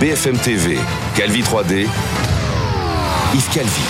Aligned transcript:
BFM 0.00 0.38
TV, 0.38 0.78
Calvi 1.16 1.42
3D, 1.42 1.88
Yves 3.34 3.50
Calvi. 3.52 3.82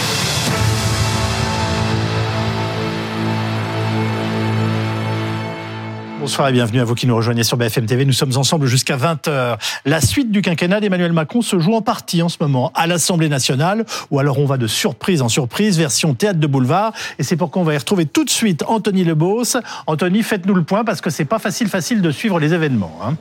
Bonsoir 6.18 6.48
et 6.48 6.52
bienvenue 6.52 6.80
à 6.80 6.84
vous 6.84 6.94
qui 6.94 7.06
nous 7.06 7.14
rejoignez 7.14 7.44
sur 7.44 7.58
BFM 7.58 7.84
TV. 7.84 8.06
Nous 8.06 8.14
sommes 8.14 8.34
ensemble 8.38 8.66
jusqu'à 8.68 8.96
20h. 8.96 9.58
La 9.84 10.00
suite 10.00 10.30
du 10.30 10.40
quinquennat 10.40 10.80
d'Emmanuel 10.80 11.12
Macron 11.12 11.42
se 11.42 11.58
joue 11.58 11.74
en 11.74 11.82
partie 11.82 12.22
en 12.22 12.30
ce 12.30 12.38
moment 12.40 12.72
à 12.74 12.86
l'Assemblée 12.86 13.28
nationale, 13.28 13.84
ou 14.10 14.18
alors 14.18 14.38
on 14.38 14.46
va 14.46 14.56
de 14.56 14.66
surprise 14.66 15.20
en 15.20 15.28
surprise, 15.28 15.76
version 15.76 16.14
théâtre 16.14 16.40
de 16.40 16.46
boulevard. 16.46 16.94
Et 17.18 17.22
c'est 17.22 17.36
pourquoi 17.36 17.60
on 17.60 17.66
va 17.66 17.74
y 17.74 17.78
retrouver 17.78 18.06
tout 18.06 18.24
de 18.24 18.30
suite 18.30 18.64
Anthony 18.66 19.04
Lebos. 19.04 19.58
Anthony, 19.86 20.22
faites-nous 20.22 20.54
le 20.54 20.62
point 20.62 20.84
parce 20.84 21.02
que 21.02 21.10
c'est 21.10 21.26
pas 21.26 21.38
facile, 21.38 21.68
facile 21.68 22.00
de 22.00 22.10
suivre 22.10 22.40
les 22.40 22.54
événements. 22.54 22.98
Hein. 23.04 23.16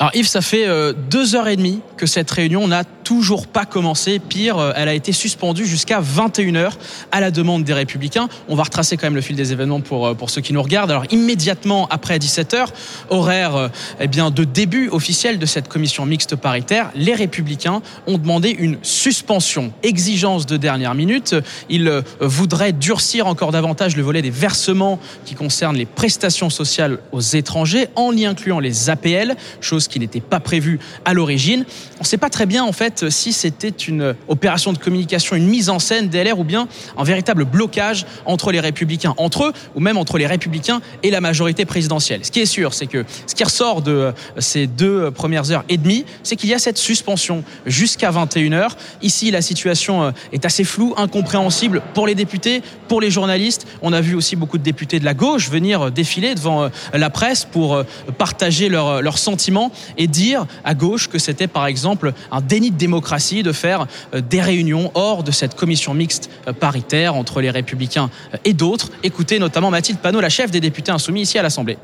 Alors 0.00 0.14
Yves, 0.14 0.28
ça 0.28 0.40
fait 0.40 0.66
euh, 0.66 0.92
deux 0.92 1.34
heures 1.34 1.48
et 1.48 1.56
demie 1.56 1.80
que 1.96 2.06
cette 2.06 2.30
réunion 2.30 2.68
n'a 2.68 2.84
toujours 3.08 3.46
pas 3.46 3.64
commencé. 3.64 4.18
Pire, 4.18 4.58
euh, 4.58 4.72
elle 4.76 4.86
a 4.86 4.92
été 4.92 5.12
suspendue 5.12 5.64
jusqu'à 5.64 6.02
21h 6.02 6.72
à 7.10 7.20
la 7.20 7.30
demande 7.30 7.64
des 7.64 7.72
Républicains. 7.72 8.28
On 8.50 8.54
va 8.54 8.64
retracer 8.64 8.98
quand 8.98 9.06
même 9.06 9.14
le 9.14 9.22
fil 9.22 9.34
des 9.34 9.50
événements 9.50 9.80
pour, 9.80 10.08
euh, 10.08 10.12
pour 10.12 10.28
ceux 10.28 10.42
qui 10.42 10.52
nous 10.52 10.60
regardent. 10.62 10.90
Alors 10.90 11.06
immédiatement 11.10 11.86
après 11.88 12.18
17h, 12.18 12.66
horaire 13.08 13.70
eh 13.98 14.08
bien, 14.08 14.30
de 14.30 14.44
début 14.44 14.90
officiel 14.90 15.38
de 15.38 15.46
cette 15.46 15.68
commission 15.68 16.04
mixte 16.04 16.36
paritaire, 16.36 16.90
les 16.94 17.14
Républicains 17.14 17.80
ont 18.06 18.18
demandé 18.18 18.50
une 18.50 18.76
suspension. 18.82 19.72
Exigence 19.82 20.44
de 20.44 20.58
dernière 20.58 20.94
minute. 20.94 21.34
Ils 21.70 22.02
voudraient 22.20 22.74
durcir 22.74 23.26
encore 23.26 23.52
davantage 23.52 23.96
le 23.96 24.02
volet 24.02 24.20
des 24.20 24.28
versements 24.28 24.98
qui 25.24 25.34
concernent 25.34 25.78
les 25.78 25.86
prestations 25.86 26.50
sociales 26.50 26.98
aux 27.12 27.22
étrangers 27.22 27.88
en 27.96 28.14
y 28.14 28.26
incluant 28.26 28.60
les 28.60 28.90
APL, 28.90 29.34
chose 29.62 29.88
qui 29.88 29.98
n'était 29.98 30.20
pas 30.20 30.40
prévu 30.40 30.78
à 31.06 31.14
l'origine. 31.14 31.64
On 31.98 32.02
ne 32.02 32.06
sait 32.06 32.16
pas 32.16 32.30
très 32.30 32.46
bien 32.46 32.62
en 32.62 32.70
fait 32.70 33.10
si 33.10 33.32
c'était 33.32 33.68
une 33.68 34.14
opération 34.28 34.72
de 34.72 34.78
communication, 34.78 35.34
une 35.34 35.48
mise 35.48 35.68
en 35.68 35.80
scène 35.80 36.08
DLR 36.08 36.38
ou 36.38 36.44
bien 36.44 36.68
un 36.96 37.02
véritable 37.02 37.44
blocage 37.44 38.06
entre 38.24 38.52
les 38.52 38.60
républicains, 38.60 39.14
entre 39.16 39.46
eux 39.46 39.52
ou 39.74 39.80
même 39.80 39.96
entre 39.96 40.16
les 40.16 40.26
républicains 40.26 40.80
et 41.02 41.10
la 41.10 41.20
majorité 41.20 41.64
présidentielle. 41.64 42.24
Ce 42.24 42.30
qui 42.30 42.38
est 42.40 42.46
sûr, 42.46 42.72
c'est 42.72 42.86
que 42.86 43.04
ce 43.26 43.34
qui 43.34 43.42
ressort 43.42 43.82
de 43.82 43.90
euh, 43.90 44.12
ces 44.38 44.68
deux 44.68 45.06
euh, 45.06 45.10
premières 45.10 45.50
heures 45.50 45.64
et 45.68 45.76
demie, 45.76 46.04
c'est 46.22 46.36
qu'il 46.36 46.48
y 46.48 46.54
a 46.54 46.60
cette 46.60 46.78
suspension 46.78 47.42
jusqu'à 47.66 48.12
21h. 48.12 48.70
Ici, 49.02 49.32
la 49.32 49.42
situation 49.42 50.04
euh, 50.04 50.10
est 50.32 50.44
assez 50.44 50.62
floue, 50.62 50.94
incompréhensible 50.96 51.82
pour 51.94 52.06
les 52.06 52.14
députés, 52.14 52.62
pour 52.86 53.00
les 53.00 53.10
journalistes. 53.10 53.66
On 53.82 53.92
a 53.92 54.00
vu 54.00 54.14
aussi 54.14 54.36
beaucoup 54.36 54.58
de 54.58 54.62
députés 54.62 55.00
de 55.00 55.04
la 55.04 55.14
gauche 55.14 55.50
venir 55.50 55.90
défiler 55.90 56.36
devant 56.36 56.70
la 56.92 57.10
presse 57.10 57.44
pour 57.44 57.82
partager 58.18 58.68
leurs 58.68 59.18
sentiments 59.18 59.72
et 59.96 60.06
dire 60.06 60.46
à 60.64 60.74
gauche 60.74 61.08
que 61.08 61.18
c'était 61.18 61.46
par 61.46 61.66
exemple 61.66 61.87
un 62.30 62.40
déni 62.40 62.70
de 62.70 62.76
démocratie 62.76 63.42
de 63.42 63.52
faire 63.52 63.86
euh, 64.14 64.20
des 64.20 64.40
réunions 64.40 64.90
hors 64.94 65.22
de 65.22 65.30
cette 65.30 65.54
commission 65.54 65.94
mixte 65.94 66.30
euh, 66.46 66.52
paritaire 66.52 67.14
entre 67.14 67.40
les 67.40 67.50
républicains 67.50 68.10
euh, 68.34 68.38
et 68.44 68.52
d'autres. 68.52 68.90
Écoutez 69.02 69.38
notamment 69.38 69.70
Mathilde 69.70 69.98
Panot, 69.98 70.20
la 70.20 70.28
chef 70.28 70.50
des 70.50 70.60
députés 70.60 70.90
insoumis 70.90 71.22
ici 71.22 71.38
à 71.38 71.42
l'Assemblée. 71.42 71.78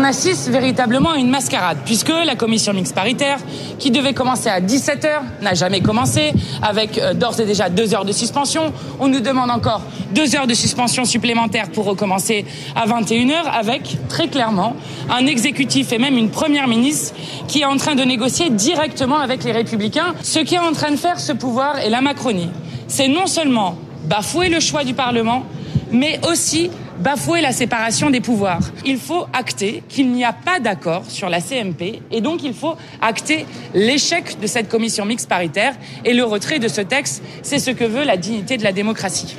On 0.00 0.04
assiste 0.04 0.48
véritablement 0.48 1.10
à 1.10 1.18
une 1.18 1.28
mascarade, 1.28 1.76
puisque 1.84 2.08
la 2.08 2.34
commission 2.34 2.72
mixte 2.72 2.94
paritaire, 2.94 3.36
qui 3.78 3.90
devait 3.90 4.14
commencer 4.14 4.48
à 4.48 4.58
17h, 4.58 5.20
n'a 5.42 5.52
jamais 5.52 5.82
commencé, 5.82 6.32
avec 6.62 6.96
euh, 6.96 7.12
d'ores 7.12 7.38
et 7.40 7.44
déjà 7.44 7.68
deux 7.68 7.92
heures 7.92 8.06
de 8.06 8.12
suspension. 8.12 8.72
On 9.00 9.08
nous 9.08 9.20
demande 9.20 9.50
encore 9.50 9.82
deux 10.14 10.34
heures 10.34 10.46
de 10.46 10.54
suspension 10.54 11.04
supplémentaires 11.04 11.68
pour 11.68 11.84
recommencer 11.84 12.46
à 12.74 12.86
21h, 12.86 13.44
avec 13.52 13.98
très 14.08 14.28
clairement 14.28 14.76
un 15.10 15.26
exécutif 15.26 15.92
et 15.92 15.98
même 15.98 16.16
une 16.16 16.30
première 16.30 16.68
ministre 16.68 17.14
qui 17.46 17.60
est 17.60 17.66
en 17.66 17.76
train 17.76 17.94
de 17.94 18.02
négocier 18.02 18.48
directement 18.48 19.18
avec 19.18 19.44
les 19.44 19.52
républicains. 19.52 20.14
Ce 20.22 20.38
qui 20.38 20.54
est 20.54 20.58
en 20.58 20.72
train 20.72 20.92
de 20.92 20.96
faire 20.96 21.20
ce 21.20 21.32
pouvoir 21.32 21.78
et 21.80 21.90
la 21.90 22.00
Macronie, 22.00 22.48
c'est 22.88 23.08
non 23.08 23.26
seulement 23.26 23.76
bafouer 24.06 24.48
le 24.48 24.58
choix 24.58 24.84
du 24.84 24.94
Parlement, 24.94 25.44
mais 25.90 26.18
aussi 26.26 26.70
bafouer 26.98 27.40
la 27.40 27.52
séparation 27.52 28.10
des 28.10 28.20
pouvoirs. 28.20 28.60
Il 28.84 28.98
faut 28.98 29.26
acter 29.32 29.82
qu'il 29.88 30.12
n'y 30.12 30.24
a 30.24 30.32
pas 30.32 30.60
d'accord 30.60 31.04
sur 31.08 31.28
la 31.28 31.40
CMP 31.40 32.02
et 32.10 32.20
donc 32.20 32.42
il 32.42 32.54
faut 32.54 32.76
acter 33.00 33.46
l'échec 33.74 34.38
de 34.40 34.46
cette 34.46 34.68
commission 34.68 35.04
mixte 35.04 35.28
paritaire 35.28 35.74
et 36.04 36.14
le 36.14 36.24
retrait 36.24 36.58
de 36.58 36.68
ce 36.68 36.80
texte. 36.80 37.22
C'est 37.42 37.58
ce 37.58 37.70
que 37.70 37.84
veut 37.84 38.04
la 38.04 38.16
dignité 38.16 38.56
de 38.56 38.64
la 38.64 38.72
démocratie. 38.72 39.36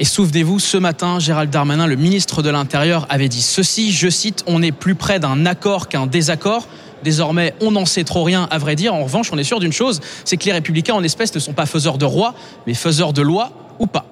Et 0.00 0.04
souvenez-vous, 0.04 0.60
ce 0.60 0.76
matin, 0.76 1.18
Gérald 1.18 1.50
Darmanin, 1.50 1.88
le 1.88 1.96
ministre 1.96 2.40
de 2.42 2.50
l'Intérieur, 2.50 3.06
avait 3.10 3.28
dit 3.28 3.42
ceci, 3.42 3.90
je 3.90 4.08
cite, 4.08 4.44
on 4.46 4.62
est 4.62 4.70
plus 4.70 4.94
près 4.94 5.18
d'un 5.18 5.44
accord 5.44 5.88
qu'un 5.88 6.06
désaccord. 6.06 6.68
Désormais, 7.02 7.54
on 7.60 7.72
n'en 7.72 7.84
sait 7.84 8.04
trop 8.04 8.22
rien, 8.22 8.46
à 8.50 8.58
vrai 8.58 8.76
dire. 8.76 8.94
En 8.94 9.02
revanche, 9.02 9.32
on 9.32 9.38
est 9.38 9.44
sûr 9.44 9.58
d'une 9.58 9.72
chose, 9.72 10.00
c'est 10.24 10.36
que 10.36 10.44
les 10.44 10.52
républicains, 10.52 10.94
en 10.94 11.02
espèce, 11.02 11.34
ne 11.34 11.40
sont 11.40 11.52
pas 11.52 11.66
faiseurs 11.66 11.98
de 11.98 12.04
roi, 12.04 12.34
mais 12.66 12.74
faiseurs 12.74 13.12
de 13.12 13.22
loi 13.22 13.50
ou 13.80 13.86
pas. 13.86 14.07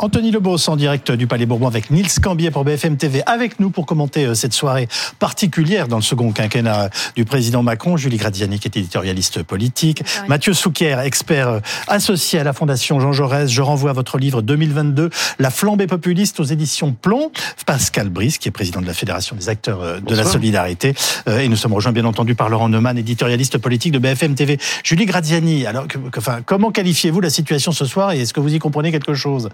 Anthony 0.00 0.30
Lebos 0.30 0.68
en 0.68 0.76
direct 0.76 1.10
du 1.10 1.26
Palais 1.26 1.44
Bourbon 1.44 1.66
avec 1.66 1.90
Nils 1.90 2.20
Cambier 2.22 2.52
pour 2.52 2.64
BFM 2.64 2.96
TV 2.96 3.22
avec 3.26 3.58
nous 3.58 3.70
pour 3.70 3.84
commenter 3.84 4.26
euh, 4.26 4.34
cette 4.34 4.52
soirée 4.52 4.86
particulière 5.18 5.88
dans 5.88 5.96
le 5.96 6.02
second 6.02 6.30
quinquennat 6.30 6.90
du 7.16 7.24
président 7.24 7.64
Macron. 7.64 7.96
Julie 7.96 8.16
Gradiani 8.16 8.60
qui 8.60 8.68
est 8.68 8.76
éditorialiste 8.76 9.42
politique. 9.42 10.04
Mathieu 10.28 10.52
Souquier, 10.52 10.96
expert 11.02 11.48
euh, 11.48 11.60
associé 11.88 12.38
à 12.38 12.44
la 12.44 12.52
Fondation 12.52 13.00
Jean 13.00 13.12
Jaurès. 13.12 13.50
Je 13.50 13.60
renvoie 13.60 13.90
à 13.90 13.92
votre 13.92 14.18
livre 14.18 14.40
2022, 14.40 15.10
La 15.40 15.50
flambée 15.50 15.88
populiste 15.88 16.38
aux 16.38 16.44
éditions 16.44 16.92
Plomb. 16.92 17.32
Pascal 17.66 18.08
Brice 18.08 18.38
qui 18.38 18.48
est 18.48 18.52
président 18.52 18.80
de 18.80 18.86
la 18.86 18.94
Fédération 18.94 19.34
des 19.34 19.48
acteurs 19.48 19.82
euh, 19.82 20.00
de 20.00 20.14
la 20.14 20.24
solidarité. 20.24 20.94
Et 21.26 21.48
nous 21.48 21.56
sommes 21.56 21.72
rejoints 21.72 21.92
bien 21.92 22.04
entendu 22.04 22.36
par 22.36 22.48
Laurent 22.48 22.68
Neumann, 22.68 22.96
éditorialiste 22.98 23.58
politique 23.58 23.92
de 23.92 23.98
BFM 23.98 24.36
TV. 24.36 24.58
Julie 24.84 25.06
Gradiani, 25.06 25.66
alors 25.66 25.86
enfin, 26.16 26.40
comment 26.46 26.70
qualifiez-vous 26.70 27.20
la 27.20 27.30
situation 27.30 27.72
ce 27.72 27.84
soir 27.84 28.12
et 28.12 28.20
est-ce 28.20 28.32
que 28.32 28.40
vous 28.40 28.54
y 28.54 28.60
comprenez 28.60 28.92
quelque 28.92 29.14
chose? 29.14 29.48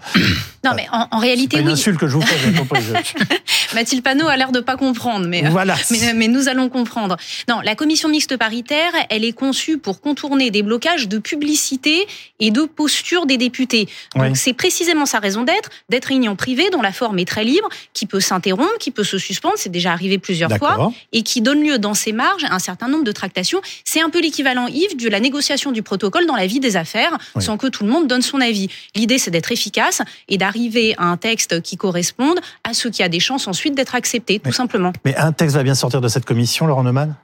Non, 0.63 0.71
mais 0.75 0.87
en, 0.91 1.19
réalité, 1.19 1.57
c'est 1.57 1.61
une 1.61 1.69
insulte 1.69 1.99
que 1.99 2.07
je 2.07 2.15
vous 2.15 2.21
fais, 2.21 2.35
Mathilde 3.75 4.03
Panot 4.03 4.27
a 4.27 4.35
l'air 4.35 4.51
de 4.51 4.59
pas 4.61 4.77
comprendre, 4.77 5.27
mais, 5.27 5.43
voilà. 5.49 5.75
mais, 6.15 6.27
nous 6.27 6.47
allons 6.47 6.69
comprendre. 6.69 7.17
Non, 7.47 7.61
la 7.61 7.75
commission 7.75 8.09
mixte 8.09 8.35
paritaire, 8.37 8.91
elle 9.09 9.23
est 9.23 9.33
conçue 9.33 9.77
pour 9.77 10.01
contourner 10.01 10.49
des 10.49 10.63
blocages 10.63 11.07
de 11.07 11.19
publicité 11.19 12.07
et 12.39 12.51
de 12.51 12.63
posture 12.63 13.25
des 13.25 13.37
députés. 13.37 13.87
Donc 14.15 14.37
c'est 14.37 14.53
précisément 14.53 15.05
sa 15.05 15.19
raison 15.19 15.43
d'être, 15.43 15.69
d'être 15.89 16.05
réunion 16.05 16.35
privée 16.35 16.69
dont 16.71 16.81
la 16.81 16.91
forme 16.91 17.19
est 17.19 17.27
très 17.27 17.43
libre, 17.43 17.69
qui 17.93 18.05
peut 18.05 18.19
s'interrompre, 18.19 18.77
qui 18.79 18.91
peut 18.91 19.03
se 19.03 19.17
suspendre, 19.17 19.55
c'est 19.57 19.69
déjà 19.69 19.91
arrivé 19.91 20.17
plusieurs 20.17 20.51
fois, 20.57 20.91
et 21.11 21.21
qui 21.21 21.41
donne 21.41 21.63
lieu 21.63 21.77
dans 21.77 21.93
ses 21.93 22.11
marges 22.11 22.43
à 22.45 22.55
un 22.55 22.59
certain 22.59 22.87
nombre 22.87 23.03
de 23.03 23.11
tractations. 23.11 23.61
C'est 23.83 24.01
un 24.01 24.09
peu 24.09 24.21
l'équivalent, 24.21 24.67
Yves, 24.67 24.97
de 24.97 25.09
la 25.09 25.19
négociation 25.19 25.71
du 25.71 25.83
protocole 25.83 26.25
dans 26.25 26.35
la 26.35 26.47
vie 26.47 26.59
des 26.59 26.75
affaires, 26.75 27.17
sans 27.39 27.57
que 27.57 27.67
tout 27.67 27.83
le 27.83 27.89
monde 27.89 28.07
donne 28.07 28.21
son 28.21 28.41
avis. 28.41 28.69
L'idée, 28.95 29.17
c'est 29.17 29.31
d'être 29.31 29.51
efficace 29.51 30.01
et 30.27 30.37
d'arriver 30.37 30.95
à 30.97 31.05
un 31.05 31.17
texte 31.17 31.61
qui 31.61 31.77
corresponde 31.77 32.39
à 32.63 32.73
ce 32.73 32.87
qui 32.87 33.03
a 33.03 33.09
des 33.09 33.19
chances 33.19 33.47
ensuite 33.47 33.75
d'être 33.75 33.95
accepté, 33.95 34.39
tout 34.39 34.51
simplement. 34.51 34.93
Mais 35.03 35.15
un 35.15 35.31
texte 35.31 35.55
va 35.55 35.63
bien 35.63 35.75
sortir 35.75 36.01
de 36.01 36.07
cette 36.07 36.25
commission, 36.25 36.67
Laurent 36.67 36.83
Neumann? 36.83 37.15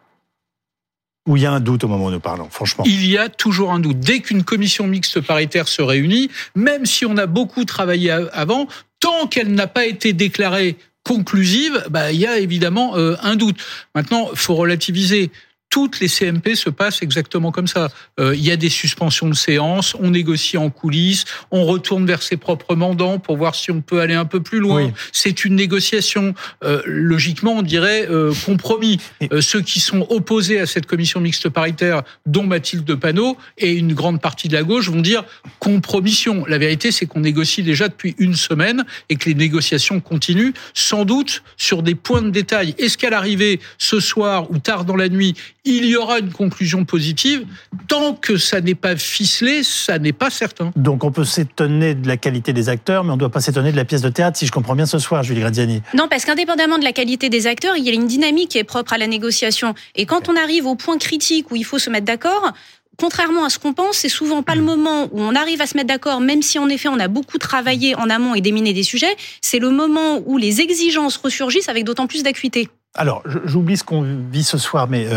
Ou 1.28 1.38
il 1.38 1.44
y 1.44 1.46
a 1.46 1.52
un 1.52 1.60
doute 1.60 1.84
au 1.84 1.88
moment 1.88 2.06
où 2.06 2.12
nous 2.12 2.20
parlons, 2.20 2.50
franchement? 2.50 2.84
Il 2.88 3.06
y 3.06 3.18
a 3.18 3.30
toujours 3.30 3.72
un 3.72 3.80
doute. 3.80 4.00
Dès 4.00 4.22
qu'une 4.22 4.44
commission 4.44 4.88
mixte 4.88 5.22
paritaire 5.22 5.68
se 5.68 5.82
réunit, 5.84 6.32
même 6.56 6.88
si 6.88 7.06
on 7.06 7.16
a 7.18 7.28
beaucoup 7.28 7.64
travaillé 7.64 8.10
avant, 8.12 8.68
tant 9.00 9.28
qu'elle 9.28 9.54
n'a 9.54 9.68
pas 9.68 9.86
été 9.86 10.14
déclarée 10.14 10.78
conclusive, 11.04 11.86
bah, 11.90 12.12
il 12.12 12.20
y 12.20 12.28
a 12.28 12.40
évidemment 12.40 12.96
euh, 12.96 13.16
un 13.22 13.36
doute. 13.36 13.58
Maintenant, 13.94 14.30
il 14.32 14.38
faut 14.38 14.56
relativiser 14.56 15.32
toutes 15.72 16.02
les 16.02 16.10
CMP 16.10 16.56
se 16.56 16.70
passent 16.70 17.02
exactement 17.02 17.52
comme 17.52 17.66
ça. 17.66 17.90
Euh, 18.20 18.36
il 18.36 18.44
y 18.44 18.52
a 18.52 18.58
des 18.58 18.70
suspensions 18.70 19.30
de 19.30 19.34
séance, 19.34 19.96
on 20.00 20.12
négocie 20.12 20.58
en 20.58 20.70
coulisses, 20.70 21.24
on 21.50 21.66
retourne 21.66 22.06
vers 22.06 22.22
ses 22.22 22.38
propres 22.38 22.76
mandants 22.76 23.18
pour 23.20 23.38
voir 23.38 23.56
si 23.56 23.72
on 23.72 23.82
peut 23.82 24.02
aller 24.02 24.14
un 24.14 24.26
peu 24.26 24.42
plus 24.42 24.60
loin. 24.60 24.92
C'est 25.14 25.46
une 25.46 25.56
négociation. 25.56 26.36
Euh, 26.64 26.82
logiquement, 26.86 27.54
on 27.54 27.62
dirait 27.62 28.06
euh, 28.10 28.34
compromis. 28.46 29.00
ceux 29.40 29.62
qui 29.62 29.80
sont 29.80 30.06
opposés 30.10 30.60
à 30.60 30.66
cette 30.66 30.86
commission 30.86 31.22
mixte 31.22 31.48
paritaire, 31.48 32.04
dont 32.26 32.44
Mathilde 32.44 32.94
Panot 32.96 33.38
et 33.58 33.72
une 33.72 33.94
grande 33.94 34.20
partie 34.20 34.50
de 34.50 34.54
la 34.54 34.64
gauche, 34.64 34.90
vont 34.90 35.02
dire 35.02 35.24
compromission. 35.60 36.44
La 36.48 36.58
vérité, 36.58 36.92
c'est 36.92 37.06
qu'on 37.06 37.22
négocie 37.22 37.64
déjà 37.64 37.88
depuis 37.88 38.14
une 38.18 38.36
semaine 38.36 38.84
et 39.08 39.16
que 39.16 39.30
les 39.30 39.36
négociations 39.36 40.02
continuent, 40.02 40.52
sans 40.74 41.06
doute 41.06 41.44
sur 41.56 41.82
des 41.82 41.96
points 41.96 42.22
de 42.22 42.30
détail. 42.30 42.76
Est-ce 42.78 42.98
qu'à 42.98 43.10
l'arrivée 43.10 43.62
ce 43.78 44.02
soir 44.02 44.52
ou 44.52 44.58
tard 44.58 44.84
dans 44.84 44.98
la 44.98 45.08
nuit, 45.08 45.36
il 45.64 45.86
y 45.86 45.96
aura 45.96 46.20
une 46.20 46.32
conclusion 46.32 46.86
positive. 46.86 47.46
Tant 47.88 48.14
que 48.14 48.38
ça 48.38 48.62
n'est 48.62 48.76
pas 48.76 48.96
ficelé, 48.96 49.64
ça 49.64 50.00
n'est 50.00 50.14
pas 50.14 50.30
certain. 50.30 50.72
Donc 50.76 51.04
on 51.04 51.12
peut 51.12 51.26
s'étonner 51.26 51.94
de 51.94 52.08
la 52.08 52.18
qualité 52.18 52.54
des 52.54 52.70
acteurs, 52.70 53.04
mais 53.04 53.12
on 53.12 53.16
ne 53.16 53.20
doit 53.20 53.30
pas 53.30 53.42
s'étonner 53.42 53.72
de 53.72 53.78
la 53.78 53.86
pièce 53.86 54.02
de 54.02 54.10
théâtre, 54.10 54.38
si 54.38 54.48
je 54.48 54.52
comprends 54.52 54.76
bien 54.76 54.86
ce 54.86 55.00
soir, 55.00 55.24
Julie 55.24 55.42
Gradiani. 55.42 55.82
Non, 55.94 56.08
parce 56.10 56.26
qu'indépendamment 56.26 56.80
de 56.80 56.84
la 56.84 56.94
qualité 56.94 57.30
des 57.30 57.48
acteurs, 57.48 57.78
il 57.78 57.84
y 57.84 57.90
a 57.90 57.94
une 57.94 58.08
dynamique 58.08 58.50
qui 58.50 58.58
est 58.58 58.64
propre 58.64 58.94
à 58.94 58.98
la 58.98 59.08
négociation. 59.08 59.76
Et 59.96 60.06
quand 60.06 60.30
on 60.30 60.36
arrive 60.36 60.66
au 60.66 60.76
point 60.76 60.98
critique 60.98 61.52
où 61.52 61.56
il 61.56 61.66
faut 61.66 61.80
se 61.80 61.90
mettre 61.90 62.06
d'accord, 62.06 62.52
contrairement 62.98 63.46
à 63.46 63.50
ce 63.50 63.60
qu'on 63.60 63.74
pense, 63.74 63.98
c'est 63.98 64.10
souvent 64.10 64.42
pas 64.42 64.56
le 64.56 64.62
moment 64.62 65.10
où 65.12 65.22
on 65.22 65.36
arrive 65.36 65.62
à 65.62 65.68
se 65.68 65.78
mettre 65.78 65.88
d'accord, 65.88 66.22
même 66.22 66.42
si 66.42 66.58
en 66.58 66.70
effet 66.70 66.90
on 66.90 67.00
a 67.00 67.08
beaucoup 67.08 67.38
travaillé 67.38 67.96
en 67.96 68.10
amont 68.10 68.34
et 68.34 68.42
déminé 68.42 68.74
des 68.74 68.84
sujets. 68.84 69.16
C'est 69.42 69.60
le 69.60 69.70
moment 69.70 70.22
où 70.26 70.38
les 70.38 70.62
exigences 70.62 71.18
ressurgissent 71.18 71.70
avec 71.70 71.84
d'autant 71.84 72.08
plus 72.08 72.24
d'acuité. 72.24 72.68
Alors, 72.96 73.24
j'oublie 73.46 73.78
ce 73.78 73.84
qu'on 73.84 74.02
vit 74.02 74.44
ce 74.44 74.58
soir, 74.58 74.88
mais 74.88 75.08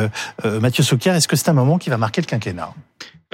Mathieu 0.45 0.85
Souquier, 0.85 1.11
est-ce 1.11 1.27
que 1.27 1.37
c'est 1.37 1.49
un 1.49 1.55
moment 1.55 1.79
qui 1.79 1.91
va 1.91 1.99
marquer 1.99 2.21
le 2.21 2.27
quinquennat? 2.27 2.73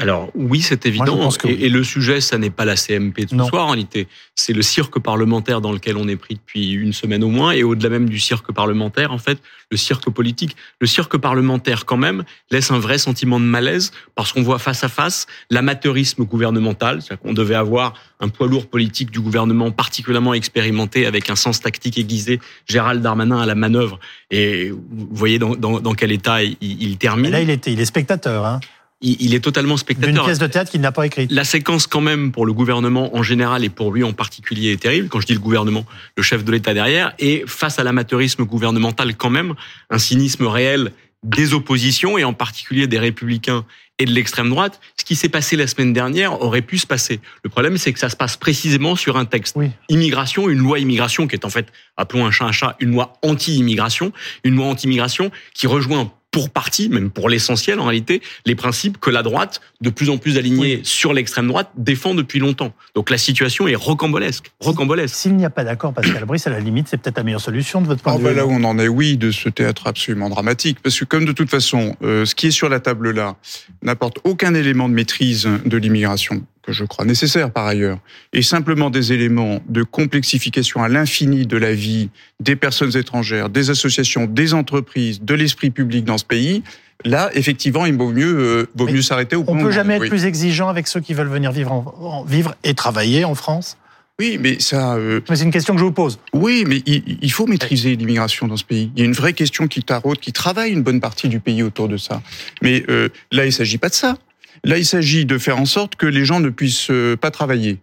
Alors 0.00 0.30
oui, 0.34 0.62
c'est 0.62 0.86
évident. 0.86 1.28
et, 1.44 1.68
le 1.68 1.84
sujet, 1.84 2.22
ça 2.22 2.38
n'est 2.38 2.50
pas 2.50 2.64
la 2.64 2.74
CMP 2.74 3.26
de 3.26 3.28
ce 3.30 3.44
soir 3.44 3.66
en 3.66 3.70
réalité. 3.72 4.08
C'est 4.34 4.54
le 4.54 4.62
cirque 4.62 4.98
parlementaire 4.98 5.60
dans 5.60 5.72
lequel 5.72 5.98
on 5.98 6.08
est 6.08 6.16
pris 6.16 6.36
depuis 6.36 6.72
une 6.72 6.94
semaine 6.94 7.22
au 7.22 7.28
moins, 7.28 7.52
et 7.52 7.62
au-delà 7.62 7.90
même 7.90 8.08
du 8.08 8.18
cirque 8.18 8.50
parlementaire, 8.50 9.12
en 9.12 9.18
fait, 9.18 9.38
le 9.70 9.76
cirque 9.76 10.08
politique. 10.08 10.56
Le 10.80 10.86
cirque 10.86 11.18
parlementaire, 11.18 11.84
quand 11.84 11.98
même, 11.98 12.24
laisse 12.50 12.70
un 12.70 12.78
vrai 12.78 12.96
sentiment 12.96 13.38
de 13.38 13.44
malaise 13.44 13.92
parce 14.14 14.32
qu'on 14.32 14.42
voit 14.42 14.58
face 14.58 14.82
à 14.84 14.88
face 14.88 15.26
l'amateurisme 15.50 16.24
gouvernemental, 16.24 17.02
c'est-à-dire 17.02 17.22
qu'on 17.22 17.34
devait 17.34 17.54
avoir 17.54 17.92
un 18.20 18.28
poids 18.28 18.46
lourd 18.46 18.68
politique 18.68 19.10
du 19.10 19.20
gouvernement 19.20 19.70
particulièrement 19.70 20.32
expérimenté 20.32 21.04
avec 21.04 21.28
un 21.28 21.36
sens 21.36 21.60
tactique 21.60 21.98
aiguisé, 21.98 22.40
Gérald 22.66 23.02
Darmanin 23.02 23.38
à 23.38 23.46
la 23.46 23.54
manœuvre. 23.54 24.00
Et 24.30 24.70
vous 24.70 25.08
voyez 25.12 25.38
dans, 25.38 25.54
dans, 25.54 25.94
quel 25.94 26.10
état 26.10 26.42
il, 26.42 26.56
il 26.60 26.96
termine. 26.96 27.30
là, 27.30 27.42
il 27.42 27.50
était, 27.50 27.72
il 27.72 27.80
est 27.80 27.84
spectateur. 27.84 28.46
Hein 28.46 28.60
il, 29.02 29.34
est 29.34 29.40
totalement 29.40 29.76
spectateur. 29.76 30.12
D'une 30.12 30.22
pièce 30.22 30.38
de 30.38 30.46
théâtre 30.46 30.70
qu'il 30.70 30.80
n'a 30.80 30.92
pas 30.92 31.06
écrite. 31.06 31.32
La 31.32 31.44
séquence, 31.44 31.86
quand 31.86 32.00
même, 32.00 32.32
pour 32.32 32.44
le 32.44 32.52
gouvernement 32.52 33.16
en 33.16 33.22
général 33.22 33.64
et 33.64 33.70
pour 33.70 33.92
lui 33.92 34.04
en 34.04 34.12
particulier, 34.12 34.72
est 34.72 34.80
terrible. 34.80 35.08
Quand 35.08 35.20
je 35.20 35.26
dis 35.26 35.34
le 35.34 35.40
gouvernement, 35.40 35.86
le 36.16 36.22
chef 36.22 36.44
de 36.44 36.52
l'État 36.52 36.74
derrière. 36.74 37.14
Et 37.18 37.44
face 37.46 37.78
à 37.78 37.84
l'amateurisme 37.84 38.44
gouvernemental, 38.44 39.16
quand 39.16 39.30
même, 39.30 39.54
un 39.88 39.98
cynisme 39.98 40.46
réel 40.46 40.92
des 41.22 41.52
oppositions 41.52 42.16
et 42.16 42.24
en 42.24 42.32
particulier 42.32 42.86
des 42.86 42.98
républicains 42.98 43.64
et 43.98 44.06
de 44.06 44.10
l'extrême 44.10 44.48
droite, 44.48 44.80
ce 44.98 45.04
qui 45.04 45.14
s'est 45.14 45.28
passé 45.28 45.56
la 45.56 45.66
semaine 45.66 45.92
dernière 45.92 46.40
aurait 46.40 46.62
pu 46.62 46.78
se 46.78 46.86
passer. 46.86 47.20
Le 47.44 47.50
problème, 47.50 47.76
c'est 47.76 47.92
que 47.92 47.98
ça 47.98 48.08
se 48.08 48.16
passe 48.16 48.38
précisément 48.38 48.96
sur 48.96 49.18
un 49.18 49.26
texte 49.26 49.56
immigration, 49.90 50.48
une 50.48 50.60
loi 50.60 50.78
immigration 50.78 51.26
qui 51.26 51.34
est 51.34 51.44
en 51.44 51.50
fait, 51.50 51.66
appelons 51.98 52.24
un 52.24 52.30
chat 52.30 52.46
un 52.46 52.52
chat, 52.52 52.76
une 52.80 52.92
loi 52.92 53.18
anti-immigration, 53.22 54.12
une 54.44 54.56
loi 54.56 54.66
anti-immigration 54.66 55.30
qui 55.52 55.66
rejoint 55.66 56.10
pour 56.30 56.50
partie, 56.50 56.88
même 56.88 57.10
pour 57.10 57.28
l'essentiel 57.28 57.80
en 57.80 57.84
réalité, 57.84 58.22
les 58.46 58.54
principes 58.54 58.98
que 58.98 59.10
la 59.10 59.22
droite, 59.22 59.60
de 59.80 59.90
plus 59.90 60.10
en 60.10 60.18
plus 60.18 60.38
alignée 60.38 60.80
sur 60.84 61.12
l'extrême 61.12 61.48
droite, 61.48 61.70
défend 61.76 62.14
depuis 62.14 62.38
longtemps. 62.38 62.72
Donc 62.94 63.10
la 63.10 63.18
situation 63.18 63.66
est 63.66 63.74
rocambolesque. 63.74 64.52
rocambolesque. 64.60 65.14
S'il 65.14 65.36
n'y 65.36 65.44
a 65.44 65.50
pas 65.50 65.64
d'accord, 65.64 65.92
Pascal 65.92 66.24
Brice, 66.24 66.46
à 66.46 66.50
la 66.50 66.60
limite, 66.60 66.86
c'est 66.88 66.98
peut-être 66.98 67.16
la 67.16 67.24
meilleure 67.24 67.40
solution 67.40 67.80
de 67.80 67.86
votre 67.86 68.02
point 68.02 68.12
de 68.12 68.18
ah, 68.18 68.28
vue. 68.28 68.34
Bah 68.34 68.40
là 68.40 68.46
où 68.46 68.50
on 68.50 68.64
en 68.64 68.78
est, 68.78 68.88
oui, 68.88 69.16
de 69.16 69.30
ce 69.30 69.48
théâtre 69.48 69.86
absolument 69.86 70.28
dramatique. 70.28 70.78
Parce 70.82 70.98
que 70.98 71.04
comme 71.04 71.24
de 71.24 71.32
toute 71.32 71.50
façon, 71.50 71.96
euh, 72.02 72.24
ce 72.24 72.34
qui 72.34 72.46
est 72.46 72.52
sur 72.52 72.68
la 72.68 72.80
table 72.80 73.10
là 73.10 73.36
n'apporte 73.82 74.18
aucun 74.24 74.54
élément 74.54 74.88
de 74.88 74.94
maîtrise 74.94 75.48
de 75.64 75.76
l'immigration 75.76 76.44
que 76.62 76.72
je 76.72 76.84
crois 76.84 77.04
nécessaire 77.04 77.50
par 77.50 77.66
ailleurs, 77.66 77.98
et 78.32 78.42
simplement 78.42 78.90
des 78.90 79.12
éléments 79.12 79.60
de 79.68 79.82
complexification 79.82 80.82
à 80.82 80.88
l'infini 80.88 81.46
de 81.46 81.56
la 81.56 81.72
vie 81.72 82.10
des 82.38 82.56
personnes 82.56 82.96
étrangères, 82.96 83.48
des 83.48 83.70
associations, 83.70 84.26
des 84.26 84.54
entreprises, 84.54 85.22
de 85.22 85.34
l'esprit 85.34 85.70
public 85.70 86.04
dans 86.04 86.18
ce 86.18 86.24
pays, 86.24 86.62
là, 87.04 87.30
effectivement, 87.34 87.86
il 87.86 87.96
vaut 87.96 88.12
mieux, 88.12 88.38
euh, 88.38 88.66
vaut 88.74 88.86
mieux 88.86 89.02
s'arrêter 89.02 89.36
au 89.36 89.44
On 89.46 89.54
ne 89.54 89.64
peut 89.64 89.70
jamais 89.70 89.96
être 89.96 90.08
plus 90.08 90.26
exigeant 90.26 90.68
avec 90.68 90.86
ceux 90.86 91.00
qui 91.00 91.14
veulent 91.14 91.28
venir 91.28 91.52
vivre, 91.52 91.72
en, 91.72 92.24
vivre 92.24 92.54
et 92.64 92.74
travailler 92.74 93.24
en 93.24 93.34
France? 93.34 93.76
Oui, 94.18 94.36
mais 94.38 94.60
ça. 94.60 94.96
Euh... 94.96 95.22
C'est 95.32 95.44
une 95.44 95.50
question 95.50 95.72
que 95.72 95.80
je 95.80 95.84
vous 95.86 95.92
pose. 95.92 96.18
Oui, 96.34 96.64
mais 96.66 96.82
il, 96.84 97.32
faut 97.32 97.46
maîtriser 97.46 97.96
l'immigration 97.96 98.46
dans 98.46 98.58
ce 98.58 98.64
pays. 98.64 98.92
Il 98.94 99.00
y 99.00 99.02
a 99.02 99.06
une 99.06 99.14
vraie 99.14 99.32
question 99.32 99.66
qui 99.66 99.82
taraude, 99.82 100.18
qui 100.18 100.32
travaille 100.32 100.72
une 100.72 100.82
bonne 100.82 101.00
partie 101.00 101.28
du 101.28 101.40
pays 101.40 101.62
autour 101.62 101.88
de 101.88 101.96
ça. 101.96 102.20
Mais 102.60 102.84
euh, 102.90 103.08
là, 103.32 103.44
il 103.44 103.48
ne 103.48 103.52
s'agit 103.52 103.78
pas 103.78 103.88
de 103.88 103.94
ça. 103.94 104.18
Là, 104.64 104.78
il 104.78 104.84
s'agit 104.84 105.24
de 105.24 105.38
faire 105.38 105.58
en 105.58 105.66
sorte 105.66 105.96
que 105.96 106.06
les 106.06 106.24
gens 106.24 106.40
ne 106.40 106.50
puissent 106.50 106.90
euh, 106.90 107.16
pas 107.16 107.30
travailler, 107.30 107.78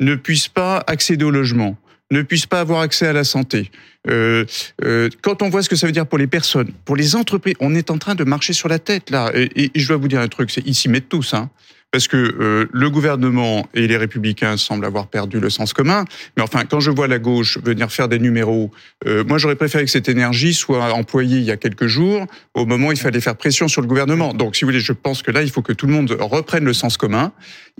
ne 0.00 0.14
puissent 0.14 0.48
pas 0.48 0.82
accéder 0.86 1.24
au 1.24 1.30
logement, 1.30 1.76
ne 2.10 2.22
puissent 2.22 2.46
pas 2.46 2.60
avoir 2.60 2.80
accès 2.80 3.06
à 3.06 3.12
la 3.12 3.24
santé. 3.24 3.70
Euh, 4.08 4.44
euh, 4.84 5.08
quand 5.22 5.42
on 5.42 5.50
voit 5.50 5.62
ce 5.62 5.68
que 5.68 5.76
ça 5.76 5.86
veut 5.86 5.92
dire 5.92 6.06
pour 6.06 6.18
les 6.18 6.26
personnes, 6.26 6.72
pour 6.84 6.96
les 6.96 7.16
entreprises, 7.16 7.54
on 7.60 7.74
est 7.74 7.90
en 7.90 7.98
train 7.98 8.14
de 8.14 8.24
marcher 8.24 8.52
sur 8.52 8.68
la 8.68 8.78
tête 8.78 9.10
là. 9.10 9.30
Et, 9.34 9.70
je 9.74 9.86
dois 9.86 9.96
vous 9.96 10.08
dire 10.08 10.20
un 10.20 10.28
truc, 10.28 10.50
c'est 10.50 10.66
ici 10.66 10.88
mettent 10.88 11.08
tous. 11.08 11.34
Hein 11.34 11.50
parce 11.92 12.06
que 12.06 12.16
euh, 12.16 12.68
le 12.72 12.90
gouvernement 12.90 13.68
et 13.74 13.86
les 13.86 13.96
républicains 13.96 14.56
semblent 14.56 14.84
avoir 14.84 15.08
perdu 15.08 15.40
le 15.40 15.50
sens 15.50 15.72
commun. 15.72 16.04
Mais 16.36 16.42
enfin, 16.42 16.64
quand 16.64 16.80
je 16.80 16.90
vois 16.90 17.08
la 17.08 17.18
gauche 17.18 17.58
venir 17.58 17.90
faire 17.90 18.08
des 18.08 18.18
numéros, 18.18 18.70
euh, 19.06 19.24
moi 19.24 19.38
j'aurais 19.38 19.56
préféré 19.56 19.84
que 19.84 19.90
cette 19.90 20.08
énergie 20.08 20.54
soit 20.54 20.92
employée 20.92 21.38
il 21.38 21.44
y 21.44 21.50
a 21.50 21.56
quelques 21.56 21.86
jours, 21.86 22.26
au 22.54 22.66
moment 22.66 22.88
où 22.88 22.92
il 22.92 22.98
fallait 22.98 23.20
faire 23.20 23.36
pression 23.36 23.66
sur 23.68 23.80
le 23.82 23.88
gouvernement. 23.88 24.34
Donc, 24.34 24.56
si 24.56 24.64
vous 24.64 24.70
voulez, 24.70 24.80
je 24.80 24.92
pense 24.92 25.22
que 25.22 25.30
là, 25.30 25.42
il 25.42 25.50
faut 25.50 25.62
que 25.62 25.72
tout 25.72 25.86
le 25.86 25.92
monde 25.92 26.16
reprenne 26.20 26.64
le 26.64 26.72
sens 26.72 26.96
commun. 26.96 27.32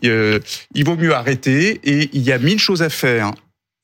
Euh, 0.04 0.40
il 0.74 0.84
vaut 0.84 0.96
mieux 0.96 1.14
arrêter, 1.14 1.80
et 1.84 2.10
il 2.12 2.22
y 2.22 2.32
a 2.32 2.38
mille 2.38 2.58
choses 2.58 2.82
à 2.82 2.88
faire 2.88 3.32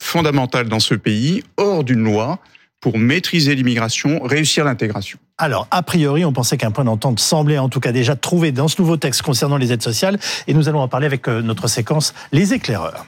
fondamentales 0.02 0.68
dans 0.68 0.80
ce 0.80 0.94
pays, 0.94 1.42
hors 1.56 1.84
d'une 1.84 2.02
loi, 2.02 2.40
pour 2.80 2.98
maîtriser 2.98 3.54
l'immigration, 3.54 4.22
réussir 4.22 4.64
l'intégration. 4.64 5.18
Alors, 5.38 5.66
a 5.70 5.82
priori, 5.82 6.24
on 6.24 6.32
pensait 6.32 6.56
qu'un 6.56 6.70
point 6.70 6.84
d'entente 6.84 7.20
semblait 7.20 7.58
en 7.58 7.68
tout 7.68 7.80
cas 7.80 7.92
déjà 7.92 8.16
trouvé 8.16 8.52
dans 8.52 8.68
ce 8.68 8.80
nouveau 8.80 8.96
texte 8.96 9.22
concernant 9.22 9.56
les 9.56 9.72
aides 9.72 9.82
sociales, 9.82 10.18
et 10.46 10.54
nous 10.54 10.68
allons 10.68 10.80
en 10.80 10.88
parler 10.88 11.06
avec 11.06 11.28
euh, 11.28 11.42
notre 11.42 11.68
séquence 11.68 12.14
Les 12.32 12.54
éclaireurs. 12.54 13.06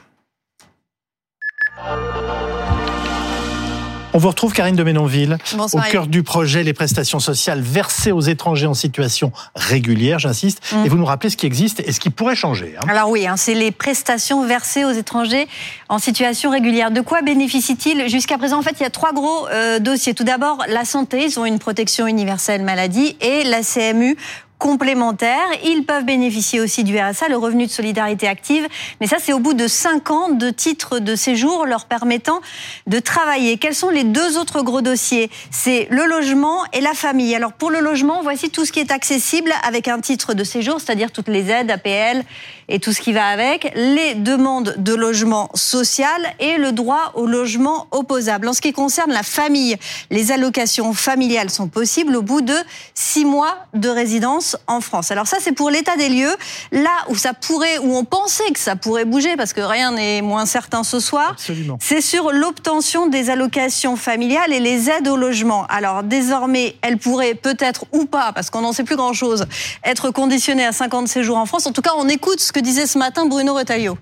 On 4.15 4.19
vous 4.19 4.29
retrouve 4.29 4.55
Karine 4.55 4.75
de 4.75 4.83
Ménonville 4.83 5.37
au 5.59 5.81
cœur 5.91 6.07
du 6.07 6.23
projet 6.23 6.63
les 6.63 6.73
prestations 6.73 7.21
sociales 7.21 7.61
versées 7.61 8.11
aux 8.11 8.23
étrangers 8.23 8.67
en 8.67 8.75
situation 8.75 9.33
régulière, 9.55 10.19
j'insiste, 10.19 10.63
mm. 10.73 10.87
et 10.87 10.89
vous 10.89 10.97
nous 10.97 11.05
rappelez 11.05 11.29
ce 11.29 11.37
qui 11.37 11.45
existe 11.45 11.81
et 11.81 11.93
ce 11.93 12.01
qui 12.01 12.09
pourrait 12.09 12.35
changer. 12.35 12.75
Hein. 12.79 12.87
Alors 12.89 13.11
oui, 13.11 13.27
hein, 13.27 13.37
c'est 13.37 13.55
les 13.55 13.71
prestations 13.71 14.47
versées 14.47 14.85
aux 14.85 14.93
étrangers 14.93 15.47
en 15.91 15.99
situation 15.99 16.51
régulière. 16.51 16.91
De 16.91 17.03
quoi 17.03 17.21
bénéficient-ils? 17.21 18.09
Jusqu'à 18.09 18.39
présent 18.39 18.59
En 18.59 18.63
fait, 18.63 18.77
il 18.81 18.83
y 18.83 18.87
a 18.87 18.91
trois 18.91 19.13
gros 19.13 19.47
euh, 19.49 19.79
dossiers. 19.79 20.15
Tout 20.15 20.25
d'abord, 20.25 20.65
la 20.69 20.87
santé, 20.87 21.25
ils 21.25 21.39
ont 21.39 21.45
une 21.45 21.59
protection 21.59 22.07
universelle 22.07 22.63
maladie, 22.63 23.17
et 23.21 23.45
la 23.45 23.61
CMU 23.61 24.17
complémentaires. 24.59 25.49
Ils 25.65 25.85
peuvent 25.85 26.05
bénéficier 26.05 26.61
aussi 26.61 26.85
du 26.85 26.99
RSA, 26.99 27.29
le 27.29 27.37
revenu 27.37 27.67
de 27.67 27.71
solidarité 27.71 28.29
active. 28.29 28.67
Mais 29.01 29.07
ça, 29.07 29.17
c'est 29.21 29.33
au 29.33 29.39
bout 29.39 29.55
de 29.55 29.67
5 29.67 30.11
ans 30.11 30.29
de 30.29 30.51
titre 30.51 30.99
de 30.99 31.17
séjour 31.17 31.65
leur 31.65 31.87
permettant 31.87 32.41
de 32.87 32.99
travailler. 32.99 33.57
Quels 33.59 33.75
sont 33.75 33.91
les 33.91 34.05
deux 34.05 34.37
autres 34.37 34.63
gros 34.63 34.83
dossiers? 34.83 35.31
C'est 35.51 35.87
le 35.91 36.05
logement 36.05 36.65
et 36.73 36.81
la 36.81 36.95
famille. 36.95 37.35
Alors 37.35 37.53
pour 37.53 37.71
le 37.71 37.81
logement, 37.81 38.23
voici 38.23 38.51
tout 38.51 38.65
ce 38.65 38.73
qui 38.73 38.81
est 38.81 38.91
accessible 38.91 39.53
avec 39.67 39.89
un 39.89 40.01
titre 40.01 40.35
de 40.35 40.45
séjour, 40.45 40.81
c'est-à-dire 40.81 41.13
toutes 41.13 41.29
les 41.29 41.51
aides, 41.51 41.71
APL 41.71 42.25
et 42.69 42.81
tout 42.81 42.93
ce 42.93 43.01
qui 43.01 43.13
va 43.13 43.27
avec, 43.27 43.73
les 43.75 44.15
demandes 44.15 44.75
de 44.77 44.95
logement 44.95 45.49
social 45.55 46.35
et 46.39 46.59
le 46.59 46.73
droit 46.73 47.13
au 47.15 47.27
logement 47.27 47.87
opposable. 47.93 48.49
En 48.49 48.53
ce 48.53 48.61
qui 48.61 48.73
concerne 48.73 49.11
la 49.11 49.23
famille, 49.23 49.77
les 50.11 50.33
allocations 50.33 50.93
familiales 50.93 51.51
sont 51.51 51.69
possibles 51.69 52.15
au 52.15 52.23
bout 52.23 52.43
de 52.43 52.57
6 52.95 53.25
mois 53.25 53.57
de 53.75 53.89
résidence 53.89 54.48
en 54.67 54.81
France. 54.81 55.11
Alors 55.11 55.27
ça, 55.27 55.39
c'est 55.41 55.53
pour 55.53 55.71
l'état 55.71 55.97
des 55.97 56.09
lieux. 56.09 56.35
Là 56.73 56.91
où 57.09 57.17
ça 57.17 57.35
pourrait, 57.35 57.79
où 57.79 57.97
on 57.97 58.05
pensait 58.05 58.51
que 58.53 58.59
ça 58.59 58.77
pourrait 58.77 59.05
bouger, 59.05 59.37
parce 59.37 59.53
que 59.53 59.61
rien 59.61 59.93
n'est 59.93 60.23
moins 60.23 60.47
certain 60.47 60.85
ce 60.85 61.01
soir, 61.01 61.37
c'est 61.81 62.01
sur 62.01 62.31
l'obtention 62.31 63.07
des 63.07 63.31
allocations 63.31 63.97
familiales 63.97 64.53
et 64.53 64.61
les 64.61 64.91
aides 64.91 65.09
au 65.09 65.17
logement. 65.17 65.67
Alors 65.69 66.03
désormais, 66.03 66.77
elles 66.83 66.99
pourraient 66.99 67.35
peut-être 67.35 67.85
ou 67.93 68.07
pas, 68.07 68.33
parce 68.33 68.51
qu'on 68.51 68.63
n'en 68.63 68.73
sait 68.73 68.85
plus 68.85 68.97
grand-chose, 68.97 69.47
être 69.85 70.11
conditionnées 70.11 70.67
à 70.67 70.73
50 70.73 71.09
séjours 71.09 71.37
en 71.37 71.47
France. 71.47 71.67
En 71.67 71.73
tout 71.73 71.83
cas, 71.83 71.93
on 71.97 72.09
écoute 72.09 72.41
ce 72.41 72.53
que 72.53 72.61
disait 72.61 72.87
ce 72.87 72.99
matin 72.99 73.27
Bruno 73.27 73.55
Retailleau 73.55 73.99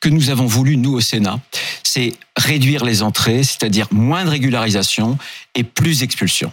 que 0.00 0.08
nous 0.08 0.30
avons 0.30 0.46
voulu, 0.46 0.78
nous, 0.78 0.94
au 0.94 1.00
Sénat, 1.00 1.38
c'est 1.82 2.14
réduire 2.36 2.84
les 2.84 3.02
entrées, 3.02 3.42
c'est-à-dire 3.42 3.86
moins 3.90 4.24
de 4.24 4.30
régularisation 4.30 5.18
et 5.54 5.62
plus 5.62 6.00
d'expulsion 6.00 6.50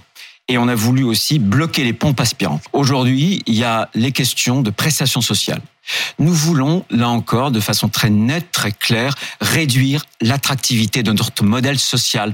et 0.47 0.57
on 0.57 0.67
a 0.67 0.75
voulu 0.75 1.03
aussi 1.03 1.39
bloquer 1.39 1.83
les 1.83 1.93
pompes 1.93 2.19
aspirantes. 2.19 2.63
Aujourd'hui, 2.73 3.43
il 3.45 3.55
y 3.55 3.63
a 3.63 3.89
les 3.93 4.11
questions 4.11 4.61
de 4.61 4.69
prestations 4.69 5.21
sociales. 5.21 5.61
Nous 6.19 6.33
voulons, 6.33 6.85
là 6.89 7.09
encore, 7.09 7.51
de 7.51 7.59
façon 7.59 7.89
très 7.89 8.09
nette, 8.09 8.51
très 8.51 8.71
claire, 8.71 9.15
réduire 9.39 10.03
l'attractivité 10.21 11.03
de 11.03 11.11
notre 11.11 11.43
modèle 11.43 11.79
social. 11.79 12.33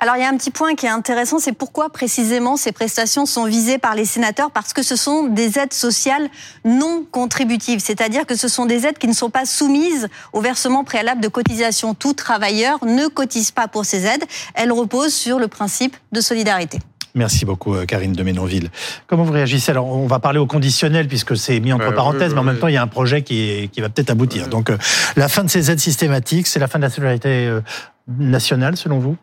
Alors 0.00 0.16
il 0.16 0.22
y 0.22 0.24
a 0.24 0.28
un 0.28 0.36
petit 0.36 0.50
point 0.50 0.74
qui 0.74 0.86
est 0.86 0.90
intéressant, 0.90 1.38
c'est 1.38 1.52
pourquoi 1.52 1.88
précisément 1.88 2.56
ces 2.56 2.72
prestations 2.72 3.26
sont 3.26 3.44
visées 3.44 3.78
par 3.78 3.94
les 3.94 4.04
sénateurs, 4.04 4.50
parce 4.50 4.72
que 4.72 4.82
ce 4.82 4.96
sont 4.96 5.28
des 5.28 5.58
aides 5.58 5.72
sociales 5.72 6.28
non 6.64 7.06
contributives, 7.10 7.78
c'est-à-dire 7.78 8.26
que 8.26 8.36
ce 8.36 8.48
sont 8.48 8.66
des 8.66 8.86
aides 8.86 8.98
qui 8.98 9.06
ne 9.06 9.14
sont 9.14 9.30
pas 9.30 9.46
soumises 9.46 10.08
au 10.32 10.40
versement 10.40 10.84
préalable 10.84 11.22
de 11.22 11.28
cotisation. 11.28 11.94
Tout 11.94 12.12
travailleur 12.12 12.84
ne 12.84 13.06
cotise 13.06 13.52
pas 13.52 13.68
pour 13.68 13.86
ces 13.86 14.04
aides, 14.04 14.24
elles 14.54 14.72
reposent 14.72 15.14
sur 15.14 15.38
le 15.38 15.48
principe 15.48 15.96
de 16.12 16.20
solidarité. 16.20 16.80
Merci 17.14 17.44
beaucoup, 17.44 17.74
euh, 17.74 17.84
Karine 17.84 18.12
de 18.12 18.22
Ménonville. 18.24 18.70
Comment 19.06 19.22
vous 19.22 19.32
réagissez? 19.32 19.70
Alors, 19.70 19.86
on 19.86 20.08
va 20.08 20.18
parler 20.18 20.40
au 20.40 20.46
conditionnel, 20.46 21.06
puisque 21.06 21.36
c'est 21.36 21.60
mis 21.60 21.72
entre 21.72 21.94
parenthèses, 21.94 22.34
mais 22.34 22.40
en 22.40 22.44
même 22.44 22.58
temps, 22.58 22.66
il 22.66 22.74
y 22.74 22.76
a 22.76 22.82
un 22.82 22.88
projet 22.88 23.22
qui, 23.22 23.70
qui 23.72 23.80
va 23.80 23.88
peut-être 23.88 24.10
aboutir. 24.10 24.48
Donc, 24.48 24.68
euh, 24.68 24.76
la 25.16 25.28
fin 25.28 25.44
de 25.44 25.50
ces 25.50 25.70
aides 25.70 25.78
systématiques, 25.78 26.48
c'est 26.48 26.58
la 26.58 26.66
fin 26.66 26.80
de 26.80 26.84
la 26.84 26.90
solidarité 26.90 27.46
euh, 27.46 27.60
nationale, 28.08 28.76
selon 28.76 28.98
vous? 28.98 29.16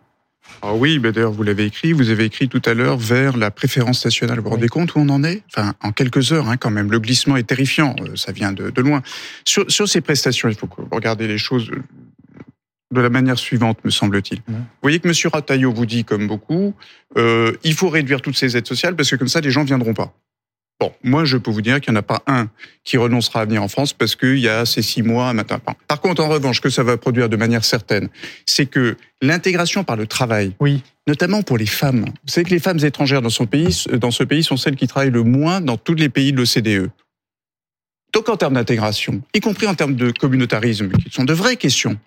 Ah 0.61 0.73
oui, 0.73 0.99
ben 0.99 1.11
d'ailleurs, 1.11 1.31
vous 1.31 1.43
l'avez 1.43 1.65
écrit, 1.65 1.91
vous 1.91 2.09
avez 2.09 2.25
écrit 2.25 2.47
tout 2.47 2.61
à 2.65 2.73
l'heure 2.73 2.97
vers 2.97 3.35
la 3.35 3.51
préférence 3.51 4.05
nationale. 4.05 4.37
Vous 4.37 4.45
vous 4.45 4.49
rendez 4.51 4.67
compte 4.67 4.95
où 4.95 4.99
on 4.99 5.09
en 5.09 5.23
est? 5.23 5.43
Enfin, 5.49 5.73
en 5.81 5.91
quelques 5.91 6.31
heures, 6.31 6.47
hein, 6.49 6.57
quand 6.57 6.71
même. 6.71 6.91
Le 6.91 6.99
glissement 6.99 7.35
est 7.35 7.43
terrifiant, 7.43 7.95
ça 8.15 8.31
vient 8.31 8.51
de, 8.51 8.69
de 8.69 8.81
loin. 8.81 9.01
Sur, 9.43 9.69
sur, 9.69 9.87
ces 9.87 10.01
prestations, 10.01 10.49
il 10.49 10.55
faut 10.55 10.69
regarder 10.91 11.27
les 11.27 11.37
choses 11.37 11.71
de 12.91 13.01
la 13.01 13.09
manière 13.09 13.37
suivante, 13.37 13.79
me 13.83 13.89
semble-t-il. 13.89 14.41
Vous 14.47 14.55
voyez 14.81 14.99
que 14.99 15.07
M. 15.07 15.13
Rataillot 15.31 15.71
vous 15.71 15.85
dit, 15.85 16.03
comme 16.03 16.27
beaucoup, 16.27 16.73
euh, 17.17 17.53
il 17.63 17.73
faut 17.73 17.89
réduire 17.89 18.21
toutes 18.21 18.37
ces 18.37 18.57
aides 18.57 18.67
sociales 18.67 18.95
parce 18.95 19.09
que 19.09 19.15
comme 19.15 19.27
ça, 19.27 19.41
les 19.41 19.51
gens 19.51 19.61
ne 19.61 19.67
viendront 19.67 19.93
pas. 19.93 20.13
Bon, 20.81 20.91
moi, 21.03 21.25
je 21.25 21.37
peux 21.37 21.51
vous 21.51 21.61
dire 21.61 21.79
qu'il 21.79 21.93
n'y 21.93 21.97
en 21.97 21.99
a 21.99 22.03
pas 22.03 22.23
un 22.25 22.49
qui 22.83 22.97
renoncera 22.97 23.41
à 23.41 23.45
venir 23.45 23.61
en 23.61 23.67
France 23.67 23.93
parce 23.93 24.15
qu'il 24.15 24.39
y 24.39 24.49
a 24.49 24.65
ces 24.65 24.81
six 24.81 25.03
mois 25.03 25.29
à 25.29 25.33
matin. 25.33 25.59
Par 25.87 26.01
contre, 26.01 26.23
en 26.23 26.27
revanche, 26.27 26.55
ce 26.55 26.61
que 26.61 26.71
ça 26.71 26.81
va 26.81 26.97
produire 26.97 27.29
de 27.29 27.35
manière 27.35 27.63
certaine, 27.63 28.09
c'est 28.47 28.65
que 28.65 28.97
l'intégration 29.21 29.83
par 29.83 29.95
le 29.95 30.07
travail, 30.07 30.55
oui. 30.59 30.81
notamment 31.05 31.43
pour 31.43 31.59
les 31.59 31.67
femmes, 31.67 32.05
vous 32.05 32.31
savez 32.31 32.45
que 32.45 32.49
les 32.49 32.59
femmes 32.59 32.83
étrangères 32.83 33.21
dans, 33.21 33.29
son 33.29 33.45
pays, 33.45 33.85
dans 33.93 34.09
ce 34.09 34.23
pays 34.23 34.43
sont 34.43 34.57
celles 34.57 34.75
qui 34.75 34.87
travaillent 34.87 35.11
le 35.11 35.21
moins 35.21 35.61
dans 35.61 35.77
tous 35.77 35.93
les 35.93 36.09
pays 36.09 36.31
de 36.33 36.37
l'OCDE. 36.37 36.89
Donc 38.11 38.27
en 38.27 38.35
termes 38.35 38.55
d'intégration, 38.55 39.21
y 39.35 39.39
compris 39.39 39.67
en 39.67 39.75
termes 39.75 39.95
de 39.95 40.11
communautarisme, 40.11 40.89
qui 40.89 41.11
sont 41.11 41.25
de 41.25 41.33
vraies 41.33 41.57
questions, 41.57 41.97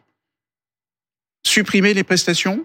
supprimer 1.47 1.95
les 1.95 2.05
prestations, 2.05 2.65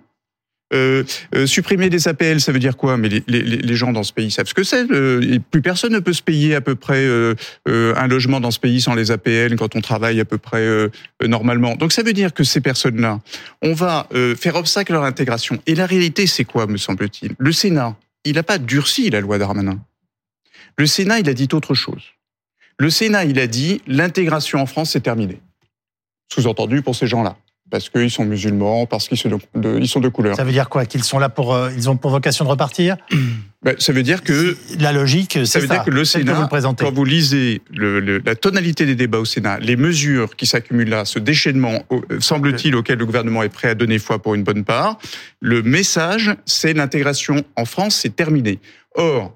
euh, 0.71 1.03
euh, 1.33 1.47
supprimer 1.47 1.89
des 1.89 2.07
APL, 2.07 2.39
ça 2.39 2.51
veut 2.51 2.59
dire 2.59 2.77
quoi? 2.77 2.97
Mais 2.97 3.09
les, 3.27 3.75
gens 3.75 3.91
dans 3.91 4.03
ce 4.03 4.13
pays 4.13 4.29
savent 4.29 4.47
ce 4.47 4.53
que 4.53 4.63
c'est. 4.63 4.85
plus 5.49 5.61
personne 5.61 5.93
ne 5.93 5.99
peut 5.99 6.13
se 6.13 6.21
payer 6.21 6.53
à 6.53 6.61
peu 6.61 6.75
près 6.75 7.03
euh, 7.03 7.35
un 7.65 8.07
logement 8.07 8.39
dans 8.39 8.51
ce 8.51 8.59
pays 8.59 8.79
sans 8.81 8.93
les 8.93 9.09
APL 9.09 9.55
quand 9.55 9.75
on 9.75 9.81
travaille 9.81 10.19
à 10.19 10.25
peu 10.25 10.37
près 10.37 10.67
normalement. 11.25 11.75
Donc 11.75 11.91
ça 11.91 12.03
veut 12.03 12.13
dire 12.13 12.33
que 12.33 12.43
ces 12.43 12.61
personnes-là, 12.61 13.19
on 13.61 13.73
va 13.73 14.07
faire 14.37 14.55
obstacle 14.55 14.91
à 14.91 14.95
leur 14.95 15.03
intégration. 15.03 15.59
Et 15.65 15.75
la 15.75 15.85
réalité, 15.85 16.27
c'est 16.27 16.45
quoi, 16.45 16.67
me 16.67 16.77
semble-t-il? 16.77 17.33
Le 17.37 17.51
Sénat, 17.51 17.95
il 18.25 18.35
n'a 18.35 18.43
pas 18.43 18.57
durci 18.57 19.09
la 19.09 19.21
loi 19.21 19.37
Darmanin. 19.37 19.79
Le 20.77 20.85
Sénat, 20.85 21.19
il 21.19 21.29
a 21.29 21.33
dit 21.33 21.47
autre 21.53 21.73
chose. 21.73 22.03
Le 22.77 22.89
Sénat, 22.89 23.25
il 23.25 23.39
a 23.39 23.47
dit 23.47 23.81
l'intégration 23.87 24.59
en 24.59 24.65
France, 24.65 24.91
c'est 24.91 25.01
terminé. 25.01 25.41
Sous-entendu 26.31 26.81
pour 26.81 26.95
ces 26.95 27.07
gens-là 27.07 27.37
parce 27.69 27.89
qu'ils 27.89 28.11
sont 28.11 28.25
musulmans, 28.25 28.85
parce 28.85 29.07
qu'ils 29.07 29.17
sont 29.17 29.39
de, 29.55 29.79
ils 29.79 29.87
sont 29.87 29.99
de 29.99 30.09
couleur. 30.09 30.35
Ça 30.35 30.43
veut 30.43 30.51
dire 30.51 30.69
quoi 30.69 30.85
Qu'ils 30.85 31.03
sont 31.03 31.19
là 31.19 31.29
pour, 31.29 31.53
euh, 31.53 31.69
ils 31.75 31.89
ont 31.89 31.97
pour 31.97 32.11
vocation 32.11 32.45
de 32.45 32.49
repartir? 32.49 32.97
Ben, 33.61 33.75
Ça 33.77 33.91
veut 33.91 34.03
dire 34.03 34.23
que 34.23 34.55
la 34.79 34.93
logique, 34.93 35.33
c'est 35.33 35.45
ça. 35.45 35.59
veut 35.59 35.67
dire 35.67 35.83
que 35.83 35.89
le 35.89 36.05
Sénat, 36.05 36.47
quand 36.49 36.93
vous 36.93 37.03
lisez 37.03 37.61
le, 37.75 37.99
le, 37.99 38.21
la 38.25 38.33
tonalité 38.33 38.85
des 38.85 38.95
débats 38.95 39.17
au 39.17 39.25
Sénat, 39.25 39.59
les 39.59 39.75
mesures 39.75 40.37
qui 40.37 40.45
s'accumulent 40.45 40.87
là, 40.87 41.03
ce 41.03 41.19
déchaînement, 41.19 41.83
euh, 41.91 42.21
semble-t-il, 42.21 42.73
auquel 42.73 42.97
le 42.99 43.05
gouvernement 43.05 43.43
est 43.43 43.49
prêt 43.49 43.67
à 43.67 43.75
donner 43.75 43.99
foi 43.99 44.17
pour 44.19 44.33
une 44.33 44.43
bonne 44.43 44.63
part, 44.63 44.97
le 45.41 45.61
message, 45.61 46.33
c'est 46.45 46.71
l'intégration 46.71 47.43
en 47.57 47.65
France, 47.65 47.97
c'est 47.97 48.15
terminé. 48.15 48.59
Or, 48.95 49.35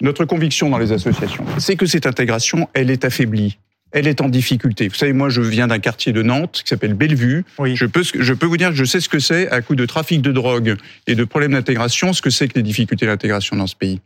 notre 0.00 0.24
conviction 0.24 0.70
dans 0.70 0.78
les 0.78 0.92
associations, 0.92 1.44
c'est 1.58 1.76
que 1.76 1.84
cette 1.84 2.06
intégration, 2.06 2.70
elle 2.72 2.90
est 2.90 3.04
affaiblie 3.04 3.58
elle 3.92 4.06
est 4.06 4.20
en 4.20 4.28
difficulté. 4.28 4.88
Vous 4.88 4.94
savez, 4.94 5.12
moi, 5.12 5.28
je 5.28 5.40
viens 5.40 5.66
d'un 5.66 5.78
quartier 5.78 6.12
de 6.12 6.22
Nantes 6.22 6.62
qui 6.64 6.68
s'appelle 6.68 6.94
Bellevue. 6.94 7.44
Oui. 7.58 7.76
Je, 7.76 7.86
peux, 7.86 8.02
je 8.02 8.32
peux 8.34 8.46
vous 8.46 8.56
dire 8.56 8.70
que 8.70 8.76
je 8.76 8.84
sais 8.84 9.00
ce 9.00 9.08
que 9.08 9.18
c'est, 9.18 9.48
à 9.50 9.62
coup 9.62 9.74
de 9.76 9.86
trafic 9.86 10.22
de 10.22 10.32
drogue 10.32 10.76
et 11.06 11.14
de 11.14 11.24
problèmes 11.24 11.52
d'intégration, 11.52 12.12
ce 12.12 12.22
que 12.22 12.30
c'est 12.30 12.48
que 12.48 12.54
les 12.54 12.62
difficultés 12.62 13.06
d'intégration 13.06 13.56
dans 13.56 13.66
ce 13.66 13.76
pays. 13.76 14.00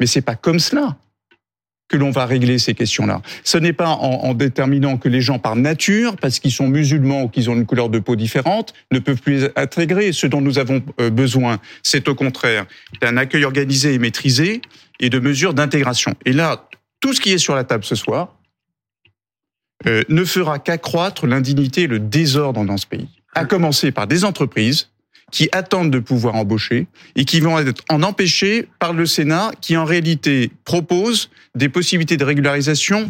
Mais 0.00 0.06
c'est 0.06 0.22
pas 0.22 0.36
comme 0.36 0.58
cela 0.58 0.96
que 1.88 1.96
l'on 1.96 2.10
va 2.10 2.24
régler 2.24 2.58
ces 2.58 2.74
questions-là. 2.74 3.20
Ce 3.42 3.58
n'est 3.58 3.74
pas 3.74 3.88
en, 3.88 4.24
en, 4.24 4.34
déterminant 4.34 4.96
que 4.96 5.08
les 5.08 5.20
gens, 5.20 5.38
par 5.38 5.54
nature, 5.54 6.16
parce 6.16 6.38
qu'ils 6.38 6.52
sont 6.52 6.66
musulmans 6.66 7.24
ou 7.24 7.28
qu'ils 7.28 7.50
ont 7.50 7.54
une 7.54 7.66
couleur 7.66 7.90
de 7.90 7.98
peau 7.98 8.16
différente, 8.16 8.72
ne 8.90 8.98
peuvent 8.98 9.20
plus 9.20 9.48
intégrer. 9.54 10.12
Ce 10.12 10.26
dont 10.26 10.40
nous 10.40 10.58
avons 10.58 10.82
euh, 11.00 11.10
besoin, 11.10 11.58
c'est 11.82 12.08
au 12.08 12.14
contraire 12.14 12.66
d'un 13.02 13.16
accueil 13.16 13.44
organisé 13.44 13.92
et 13.92 13.98
maîtrisé 13.98 14.62
et 14.98 15.10
de 15.10 15.18
mesures 15.18 15.52
d'intégration. 15.52 16.14
Et 16.24 16.32
là, 16.32 16.68
tout 17.00 17.12
ce 17.12 17.20
qui 17.20 17.32
est 17.32 17.38
sur 17.38 17.54
la 17.54 17.64
table 17.64 17.84
ce 17.84 17.94
soir, 17.94 18.34
euh, 19.86 20.02
ne 20.08 20.24
fera 20.24 20.58
qu'accroître 20.58 21.26
l'indignité 21.26 21.82
et 21.82 21.86
le 21.86 21.98
désordre 21.98 22.64
dans 22.64 22.76
ce 22.76 22.86
pays. 22.86 23.08
À 23.34 23.44
commencer 23.44 23.90
par 23.90 24.06
des 24.06 24.24
entreprises 24.24 24.88
qui 25.30 25.48
attendent 25.52 25.90
de 25.90 25.98
pouvoir 25.98 26.36
embaucher 26.36 26.86
et 27.16 27.24
qui 27.24 27.40
vont 27.40 27.58
être 27.58 27.82
en 27.90 28.02
empêchés 28.02 28.68
par 28.78 28.92
le 28.92 29.06
Sénat 29.06 29.50
qui 29.60 29.76
en 29.76 29.84
réalité 29.84 30.52
propose 30.64 31.30
des 31.56 31.68
possibilités 31.68 32.16
de 32.16 32.24
régularisation 32.24 33.08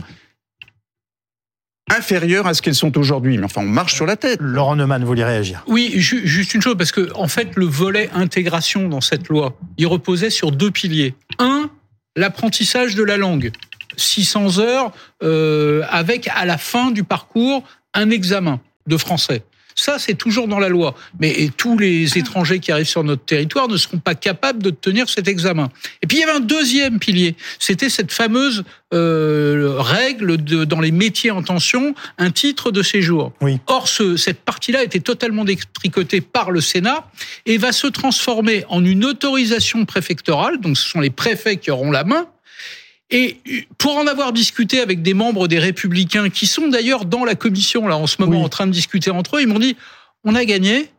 inférieures 1.91 2.47
à 2.47 2.55
ce 2.55 2.63
qu'elles 2.63 2.75
sont 2.75 2.97
aujourd'hui. 2.97 3.37
Mais 3.39 3.45
enfin, 3.45 3.63
on 3.63 3.69
marche 3.69 3.95
sur 3.95 4.07
la 4.07 4.17
tête. 4.17 4.39
Laurent 4.41 4.77
Neumann, 4.77 5.05
voulez 5.05 5.25
réagir? 5.25 5.65
Oui, 5.67 5.93
juste 5.97 6.55
une 6.55 6.63
chose, 6.63 6.77
parce 6.77 6.93
que 6.93 7.13
en 7.15 7.29
fait, 7.29 7.57
le 7.57 7.67
volet 7.67 8.09
intégration 8.15 8.89
dans 8.89 9.01
cette 9.01 9.29
loi, 9.29 9.57
il 9.77 9.87
reposait 9.87 10.31
sur 10.31 10.51
deux 10.51 10.71
piliers. 10.71 11.15
Un, 11.39 11.71
l'apprentissage 12.17 12.95
de 12.95 13.03
la 13.03 13.17
langue. 13.17 13.53
600 13.97 14.59
heures 14.59 14.93
euh, 15.23 15.83
avec 15.91 16.29
à 16.35 16.45
la 16.45 16.59
fin 16.59 16.91
du 16.91 17.05
parcours 17.05 17.63
un 17.95 18.11
examen 18.11 18.61
de 18.87 18.97
français. 18.97 19.43
Ça, 19.75 19.99
c'est 19.99 20.15
toujours 20.15 20.47
dans 20.47 20.59
la 20.59 20.69
loi. 20.69 20.95
Mais 21.19 21.51
tous 21.57 21.79
les 21.79 22.17
étrangers 22.17 22.61
qui 22.61 22.71
arrivent 22.71 22.87
sur 22.87 23.05
notre 23.05 23.25
territoire 23.25 23.69
ne 23.69 23.77
seront 23.77 23.99
pas 23.99 24.15
capables 24.15 24.63
de 24.63 24.71
tenir 24.71 25.09
cet 25.09 25.29
examen. 25.29 25.69
Et 26.03 26.07
puis, 26.07 26.19
il 26.19 26.21
y 26.21 26.23
avait 26.23 26.37
un 26.37 26.41
deuxième 26.41 26.99
pilier. 26.99 27.35
C'était 27.59 27.89
cette 27.89 28.13
fameuse 28.13 28.65
euh, 28.93 29.77
règle 29.79 30.43
de, 30.43 30.65
dans 30.65 30.81
les 30.81 30.93
métiers 30.93 31.33
en 31.33 31.43
tension, 31.43 31.95
un 32.19 32.31
titre 32.31 32.71
de 32.71 32.83
séjour. 32.83 33.33
Oui. 33.41 33.59
Or, 33.67 33.89
ce, 33.89 34.17
cette 34.17 34.41
partie-là 34.41 34.85
était 34.85 35.01
totalement 35.01 35.45
détricotée 35.45 36.21
par 36.21 36.51
le 36.51 36.61
Sénat 36.61 37.11
et 37.47 37.59
va 37.59 37.73
se 37.73 37.89
transformer 37.89 38.65
en 38.69 38.85
une 38.85 39.05
autorisation 39.05 39.85
préfectorale. 39.85 40.61
Donc, 40.61 40.77
ce 40.77 40.89
sont 40.89 41.01
les 41.01 41.11
préfets 41.11 41.57
qui 41.57 41.71
auront 41.71 41.91
la 41.91 42.05
main 42.05 42.27
et 43.15 43.39
pour 43.79 43.97
en 43.97 44.09
avoir 44.09 44.33
discuté 44.33 44.81
avec 44.81 45.01
des 45.01 45.15
membres 45.15 45.47
des 45.47 45.61
Républicains 45.61 46.31
qui 46.31 46.49
sont 46.49 46.67
d'ailleurs 46.67 47.05
dans 47.05 47.25
la 47.25 47.37
commission 47.37 47.87
là 47.87 47.97
en 47.97 48.09
ce 48.09 48.21
moment 48.21 48.43
en 48.43 48.49
train 48.49 48.67
de 48.67 48.73
discuter 48.73 49.11
entre 49.11 49.37
eux, 49.37 49.43
ils 49.43 49.47
m'ont 49.47 49.61
dit 49.61 49.77
on 50.25 50.35
a 50.35 50.45
gagné 50.45 50.91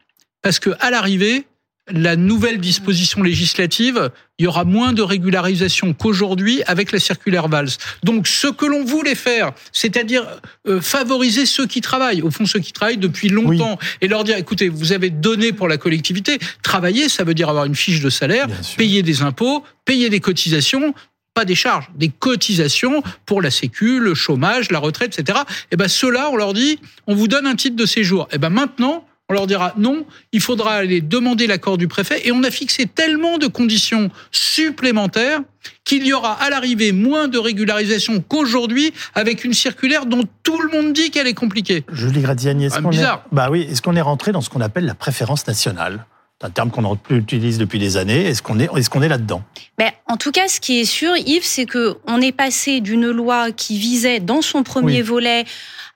parce 0.41 0.60
que 0.60 0.69
à 0.79 0.89
l'arrivée 0.91 1.45
la 1.91 2.15
nouvelle 2.15 2.57
disposition 2.57 3.22
législative, 3.22 4.10
il 4.39 4.45
y 4.45 4.48
aura 4.48 4.63
moins 4.63 4.91
de 4.91 5.03
régularisation 5.03 5.93
qu'aujourd'hui 5.93 6.63
avec 6.65 6.91
la 6.91 7.00
circulaire 7.00 7.48
Valls. 7.48 7.69
Donc 8.03 8.27
ce 8.27 8.48
que 8.48 8.65
l'on 8.65 8.84
voulait 8.84 9.13
faire, 9.13 9.51
c'est-à-dire 9.72 10.25
euh, 10.67 10.81
favoriser 10.81 11.45
ceux 11.45 11.67
qui 11.67 11.81
travaillent, 11.81 12.24
au 12.24 12.31
fond 12.31 12.45
ceux 12.48 12.60
qui 12.60 12.74
travaillent 12.74 12.98
depuis 12.98 13.29
longtemps, 13.29 13.77
et 14.01 14.07
leur 14.07 14.24
dire, 14.24 14.38
écoutez, 14.38 14.67
vous 14.67 14.93
avez 14.93 15.12
donné 15.12 15.51
pour 15.51 15.67
la 15.67 15.77
collectivité, 15.77 16.39
travailler, 16.63 17.07
ça 17.07 17.24
veut 17.24 17.36
dire 17.36 17.50
avoir 17.50 17.65
une 17.65 17.75
fiche 17.75 18.01
de 18.01 18.10
salaire, 18.10 18.48
payer 18.77 19.03
des 19.03 19.22
impôts, 19.22 19.63
payer 19.86 20.10
des 20.10 20.19
cotisations, 20.19 20.95
pas 21.35 21.45
des 21.45 21.53
charges, 21.53 21.89
des 21.95 22.09
cotisations 22.09 23.03
pour 23.25 23.41
la 23.41 23.51
sécu, 23.51 23.99
le 23.99 24.15
chômage, 24.15 24.71
la 24.71 24.79
retraite, 24.79 25.19
etc. 25.19 25.39
Et 25.45 25.73
eh 25.73 25.75
ben 25.75 25.87
ceux-là, 25.87 26.29
on 26.31 26.37
leur 26.37 26.53
dit, 26.53 26.79
on 27.05 27.13
vous 27.13 27.27
donne 27.27 27.45
un 27.45 27.55
titre 27.55 27.75
de 27.75 27.85
séjour. 27.85 28.23
Et 28.31 28.35
eh 28.35 28.37
ben 28.39 28.49
maintenant, 28.49 29.05
on 29.27 29.33
leur 29.33 29.47
dira 29.47 29.73
non, 29.77 30.05
il 30.31 30.39
faudra 30.39 30.75
aller 30.75 31.01
demander 31.01 31.47
l'accord 31.47 31.77
du 31.77 31.87
préfet 31.87 32.27
et 32.27 32.31
on 32.31 32.43
a 32.43 32.51
fixé 32.51 32.85
tellement 32.85 33.37
de 33.37 33.47
conditions 33.47 34.11
supplémentaires 34.31 35.41
qu'il 35.83 36.05
y 36.05 36.13
aura 36.13 36.33
à 36.33 36.49
l'arrivée 36.49 36.91
moins 36.91 37.27
de 37.27 37.37
régularisation 37.37 38.21
qu'aujourd'hui 38.21 38.93
avec 39.13 39.43
une 39.43 39.53
circulaire 39.53 40.05
dont 40.05 40.23
tout 40.43 40.61
le 40.61 40.69
monde 40.69 40.93
dit 40.93 41.11
qu'elle 41.11 41.27
est 41.27 41.33
compliquée. 41.33 41.83
Julie 41.91 42.21
Gradiani, 42.21 42.65
est-ce 42.65 42.75
ah, 42.77 42.81
qu'on 42.81 42.91
est... 42.91 43.05
Bah 43.31 43.49
oui, 43.49 43.67
est-ce 43.69 43.81
qu'on 43.81 43.95
est 43.95 44.01
rentré 44.01 44.31
dans 44.31 44.41
ce 44.41 44.49
qu'on 44.49 44.61
appelle 44.61 44.85
la 44.85 44.95
préférence 44.95 45.47
nationale? 45.47 46.05
Un 46.43 46.49
terme 46.49 46.69
qu'on 46.69 46.97
utilise 47.09 47.57
depuis 47.57 47.79
des 47.79 47.97
années. 47.97 48.25
Est-ce 48.25 48.41
qu'on 48.41 48.59
est, 48.59 48.69
est, 48.75 48.89
qu'on 48.89 49.01
est 49.01 49.07
là-dedans? 49.07 49.43
Ben, 49.77 49.91
En 50.07 50.17
tout 50.17 50.31
cas, 50.31 50.47
ce 50.47 50.59
qui 50.59 50.79
est 50.79 50.85
sûr, 50.85 51.15
Yves, 51.15 51.45
c'est 51.45 51.65
qu'on 51.65 52.21
est 52.21 52.33
passé 52.33 52.81
d'une 52.81 53.09
loi 53.09 53.51
qui 53.51 53.77
visait, 53.77 54.19
dans 54.19 54.41
son 54.41 54.63
premier 54.63 55.01
volet, 55.01 55.45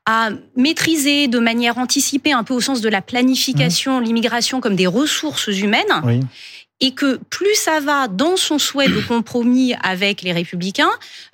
à 0.05 0.29
maîtriser 0.55 1.27
de 1.27 1.39
manière 1.39 1.77
anticipée, 1.77 2.31
un 2.31 2.43
peu 2.43 2.53
au 2.53 2.62
sens 2.62 2.81
de 2.81 2.89
la 2.89 3.01
planification, 3.01 4.00
mmh. 4.00 4.03
l'immigration 4.03 4.62
comme 4.62 4.75
des 4.75 4.88
ressources 4.88 5.48
humaines. 5.48 6.24
Et 6.81 6.91
que 6.91 7.19
plus 7.29 7.55
ça 7.55 7.81
va 7.81 8.08
dans 8.08 8.38
son 8.38 8.58
souhait 8.58 8.88
de 8.88 9.01
compromis 9.01 9.75
avec 9.84 10.22
les 10.22 10.31
républicains, 10.31 10.89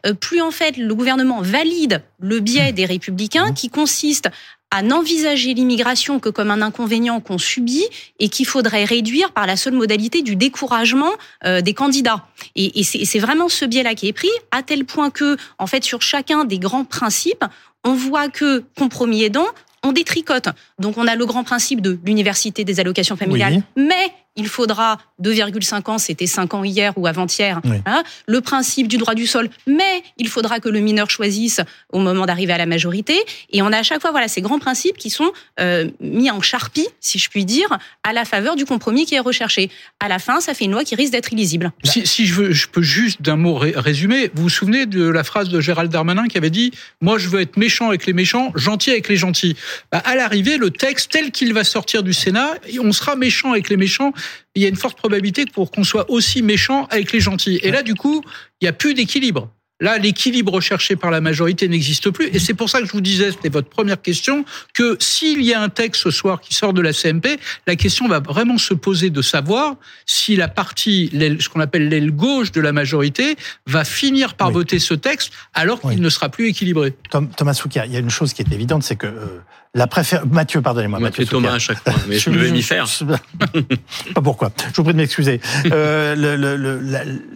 euh, 0.08 0.16
plus 0.16 0.42
en 0.42 0.50
fait 0.50 0.76
le 0.76 0.96
gouvernement 0.96 1.40
valide 1.44 2.02
le 2.20 2.40
biais 2.40 2.72
des 2.72 2.86
républicains 2.86 3.52
mmh. 3.52 3.54
qui 3.54 3.70
consiste 3.70 4.28
à 4.76 4.82
n'envisager 4.82 5.54
l'immigration 5.54 6.20
que 6.20 6.28
comme 6.28 6.52
un 6.52 6.62
inconvénient 6.62 7.22
qu'on 7.22 7.38
subit 7.38 7.86
et 8.20 8.28
qu'il 8.28 8.46
faudrait 8.46 8.84
réduire 8.84 9.32
par 9.32 9.48
la 9.48 9.56
seule 9.56 9.74
modalité 9.74 10.22
du 10.22 10.36
découragement 10.36 11.12
euh, 11.46 11.62
des 11.62 11.74
candidats. 11.74 12.26
Et, 12.58 12.82
et 12.82 12.84
c'est 12.84 13.20
vraiment 13.20 13.48
ce 13.48 13.64
biais-là 13.64 13.96
qui 13.96 14.10
est 14.10 14.14
pris, 14.14 14.28
à 14.52 14.64
tel 14.64 14.84
point 14.84 15.12
que, 15.12 15.38
en 15.60 15.66
fait, 15.66 15.86
sur 15.86 16.02
chacun 16.02 16.44
des 16.44 16.60
grands 16.60 16.84
principes, 16.84 17.46
on 17.86 17.94
voit 17.94 18.28
que, 18.28 18.66
compromis 18.78 19.24
aidant, 19.24 19.48
on 19.82 19.94
détricote. 19.94 20.50
Donc 20.78 20.98
on 20.98 21.08
a 21.08 21.16
le 21.16 21.26
grand 21.26 21.46
principe 21.46 21.80
de 21.80 21.98
l'université 22.04 22.66
des 22.66 22.82
allocations 22.82 23.16
familiales, 23.16 23.64
mais 23.78 24.12
il 24.36 24.48
faudra 24.48 25.00
2,5 25.24 25.90
ans, 25.90 25.98
c'était 25.98 26.28
5 26.28 26.54
ans 26.54 26.64
hier 26.64 26.94
ou 26.98 27.08
avant-hier, 27.08 27.62
hein, 27.86 28.04
le 28.28 28.42
principe 28.42 28.88
du 28.88 28.98
droit 28.98 29.16
du 29.16 29.28
sol, 29.28 29.50
mais 29.66 30.04
il 30.18 30.28
faudra 30.28 30.60
que 30.60 30.70
le 30.70 30.80
mineur 30.80 31.10
choisisse 31.10 31.62
au 31.92 32.00
moment 32.00 32.26
d'arriver 32.26 32.54
à 32.54 32.58
la 32.58 32.66
majorité. 32.66 33.18
Et 33.52 33.62
on 33.62 33.68
a 33.68 33.78
à 33.78 33.84
chaque 33.84 34.02
fois 34.02 34.12
voilà, 34.12 34.28
ces 34.28 34.42
grands 34.42 34.60
principes 34.60 34.98
qui 34.98 35.10
sont 35.10 35.32
euh, 35.60 35.90
mis 36.02 36.30
en 36.32 36.42
charpie, 36.42 36.88
si 37.00 37.18
je 37.18 37.30
puis 37.30 37.46
dire, 37.46 37.78
à 38.04 38.14
la 38.14 38.26
faveur 38.26 38.56
du 38.56 38.66
compromis 38.66 39.06
qui 39.06 39.16
est 39.16 39.20
recherché. 39.20 39.70
À 40.00 40.10
la 40.10 40.20
fin, 40.20 40.42
ça 40.42 40.54
fait 40.54 40.66
une 40.66 40.72
loi 40.72 40.84
qui 40.84 40.96
risque 40.96 41.14
d'être 41.14 41.32
illisible. 41.32 41.72
Si, 41.84 42.06
si, 42.06 42.26
je, 42.26 42.34
veux, 42.34 42.52
je 42.52 42.68
peux 42.68 42.82
juste 42.82 43.22
d'un 43.22 43.38
mot 43.38 43.56
résumer, 43.56 44.32
vous 44.34 44.44
vous 44.44 44.50
souvenez 44.50 44.86
de 44.86 45.08
la 45.08 45.24
phrase 45.24 45.50
de 45.50 45.62
Gérald 45.62 45.92
Darmanin 45.92 46.28
qui 46.28 46.38
avait 46.38 46.50
dit 46.50 46.72
«Moi, 47.02 47.18
je 47.18 47.30
veux 47.30 47.40
être 47.40 47.58
méchant 47.58 47.90
avec 47.90 48.06
les 48.06 48.14
méchants, 48.14 48.52
gentil 48.56 48.92
avec 48.92 49.08
les 49.08 49.16
gentils 49.16 49.56
bah, 49.92 50.00
À 50.00 50.16
l'arrivée, 50.16 50.58
le 50.58 50.72
texte 50.72 51.12
tel 51.12 51.32
qu'il 51.32 51.54
va 51.54 51.64
sortir 51.64 52.04
du 52.04 52.14
Sénat, 52.14 52.56
on 52.82 52.92
sera 52.92 53.16
méchant 53.16 53.52
avec 53.52 53.70
les 53.70 53.78
méchants 53.78 54.12
il 54.56 54.62
y 54.62 54.66
a 54.66 54.70
une 54.70 54.76
forte 54.76 54.98
probabilité 54.98 55.46
pour 55.46 55.72
qu'on 55.72 55.84
soit 55.84 56.10
aussi 56.10 56.42
méchant 56.42 56.86
avec 56.90 57.12
les 57.12 57.20
gentils. 57.20 57.60
Et 57.64 57.72
là, 57.72 57.84
du 57.84 57.96
coup, 57.96 58.24
il 58.62 58.66
n'y 58.66 58.70
a 58.70 58.74
plus 58.74 58.94
d'équilibre. 58.94 59.50
Là, 59.82 59.98
l'équilibre 59.98 60.54
recherché 60.54 60.96
par 60.96 61.12
la 61.12 61.20
majorité 61.20 61.68
n'existe 61.68 62.10
plus. 62.10 62.30
Et 62.34 62.40
c'est 62.40 62.54
pour 62.54 62.70
ça 62.70 62.80
que 62.80 62.86
je 62.86 62.94
vous 62.94 63.02
disais, 63.02 63.32
c'était 63.32 63.50
votre 63.50 63.68
première 63.68 64.02
question, 64.02 64.46
que 64.74 64.96
s'il 65.02 65.44
y 65.44 65.54
a 65.54 65.62
un 65.62 65.68
texte 65.68 66.04
ce 66.04 66.12
soir 66.12 66.40
qui 66.40 66.54
sort 66.54 66.72
de 66.72 66.82
la 66.82 66.94
CMP, 66.94 67.38
la 67.68 67.76
question 67.76 68.08
va 68.08 68.22
vraiment 68.22 68.58
se 68.58 68.74
poser 68.74 69.10
de 69.10 69.22
savoir 69.22 69.76
si 70.06 70.38
la 70.38 70.48
partie, 70.48 71.10
ce 71.12 71.50
qu'on 71.50 71.60
appelle 71.60 71.90
l'aile 71.90 72.12
gauche 72.12 72.54
de 72.54 72.62
la 72.62 72.72
majorité, 72.72 73.36
va 73.68 73.84
finir 73.84 74.36
par 74.36 74.50
voter 74.50 74.80
ce 74.80 74.94
texte 74.94 75.34
alors 75.54 75.82
qu'il 75.82 76.00
ne 76.00 76.10
sera 76.10 76.30
plus 76.30 76.48
équilibré. 76.48 76.94
Thomas 77.10 77.54
Soukia, 77.54 77.86
il 77.86 77.92
y 77.92 77.98
a 77.98 78.00
une 78.00 78.10
chose 78.10 78.32
qui 78.32 78.44
est 78.44 78.54
évidente, 78.54 78.84
c'est 78.84 78.96
que 78.96 79.08
euh, 79.08 79.42
la 79.76 79.88
préférence... 79.88 80.26
Mathieu, 80.32 80.62
pardonnez-moi. 80.62 81.00
Mathieu 81.00 81.26
Thomas 81.26 81.54
à 81.54 81.60
chaque 81.60 81.84
fois, 81.84 81.94
mais 82.08 82.18
je, 82.18 82.30
vais 82.32 82.50
m'y 82.50 82.64
faire. 82.64 82.86
Pas 84.16 84.22
pourquoi. 84.22 84.52
Je 84.72 84.78
vous 84.78 84.84
prie 84.84 84.94
de 84.94 84.98
m'excuser. 84.98 85.42
Euh, 85.72 86.16
le, 86.16 86.36
le, 86.38 86.80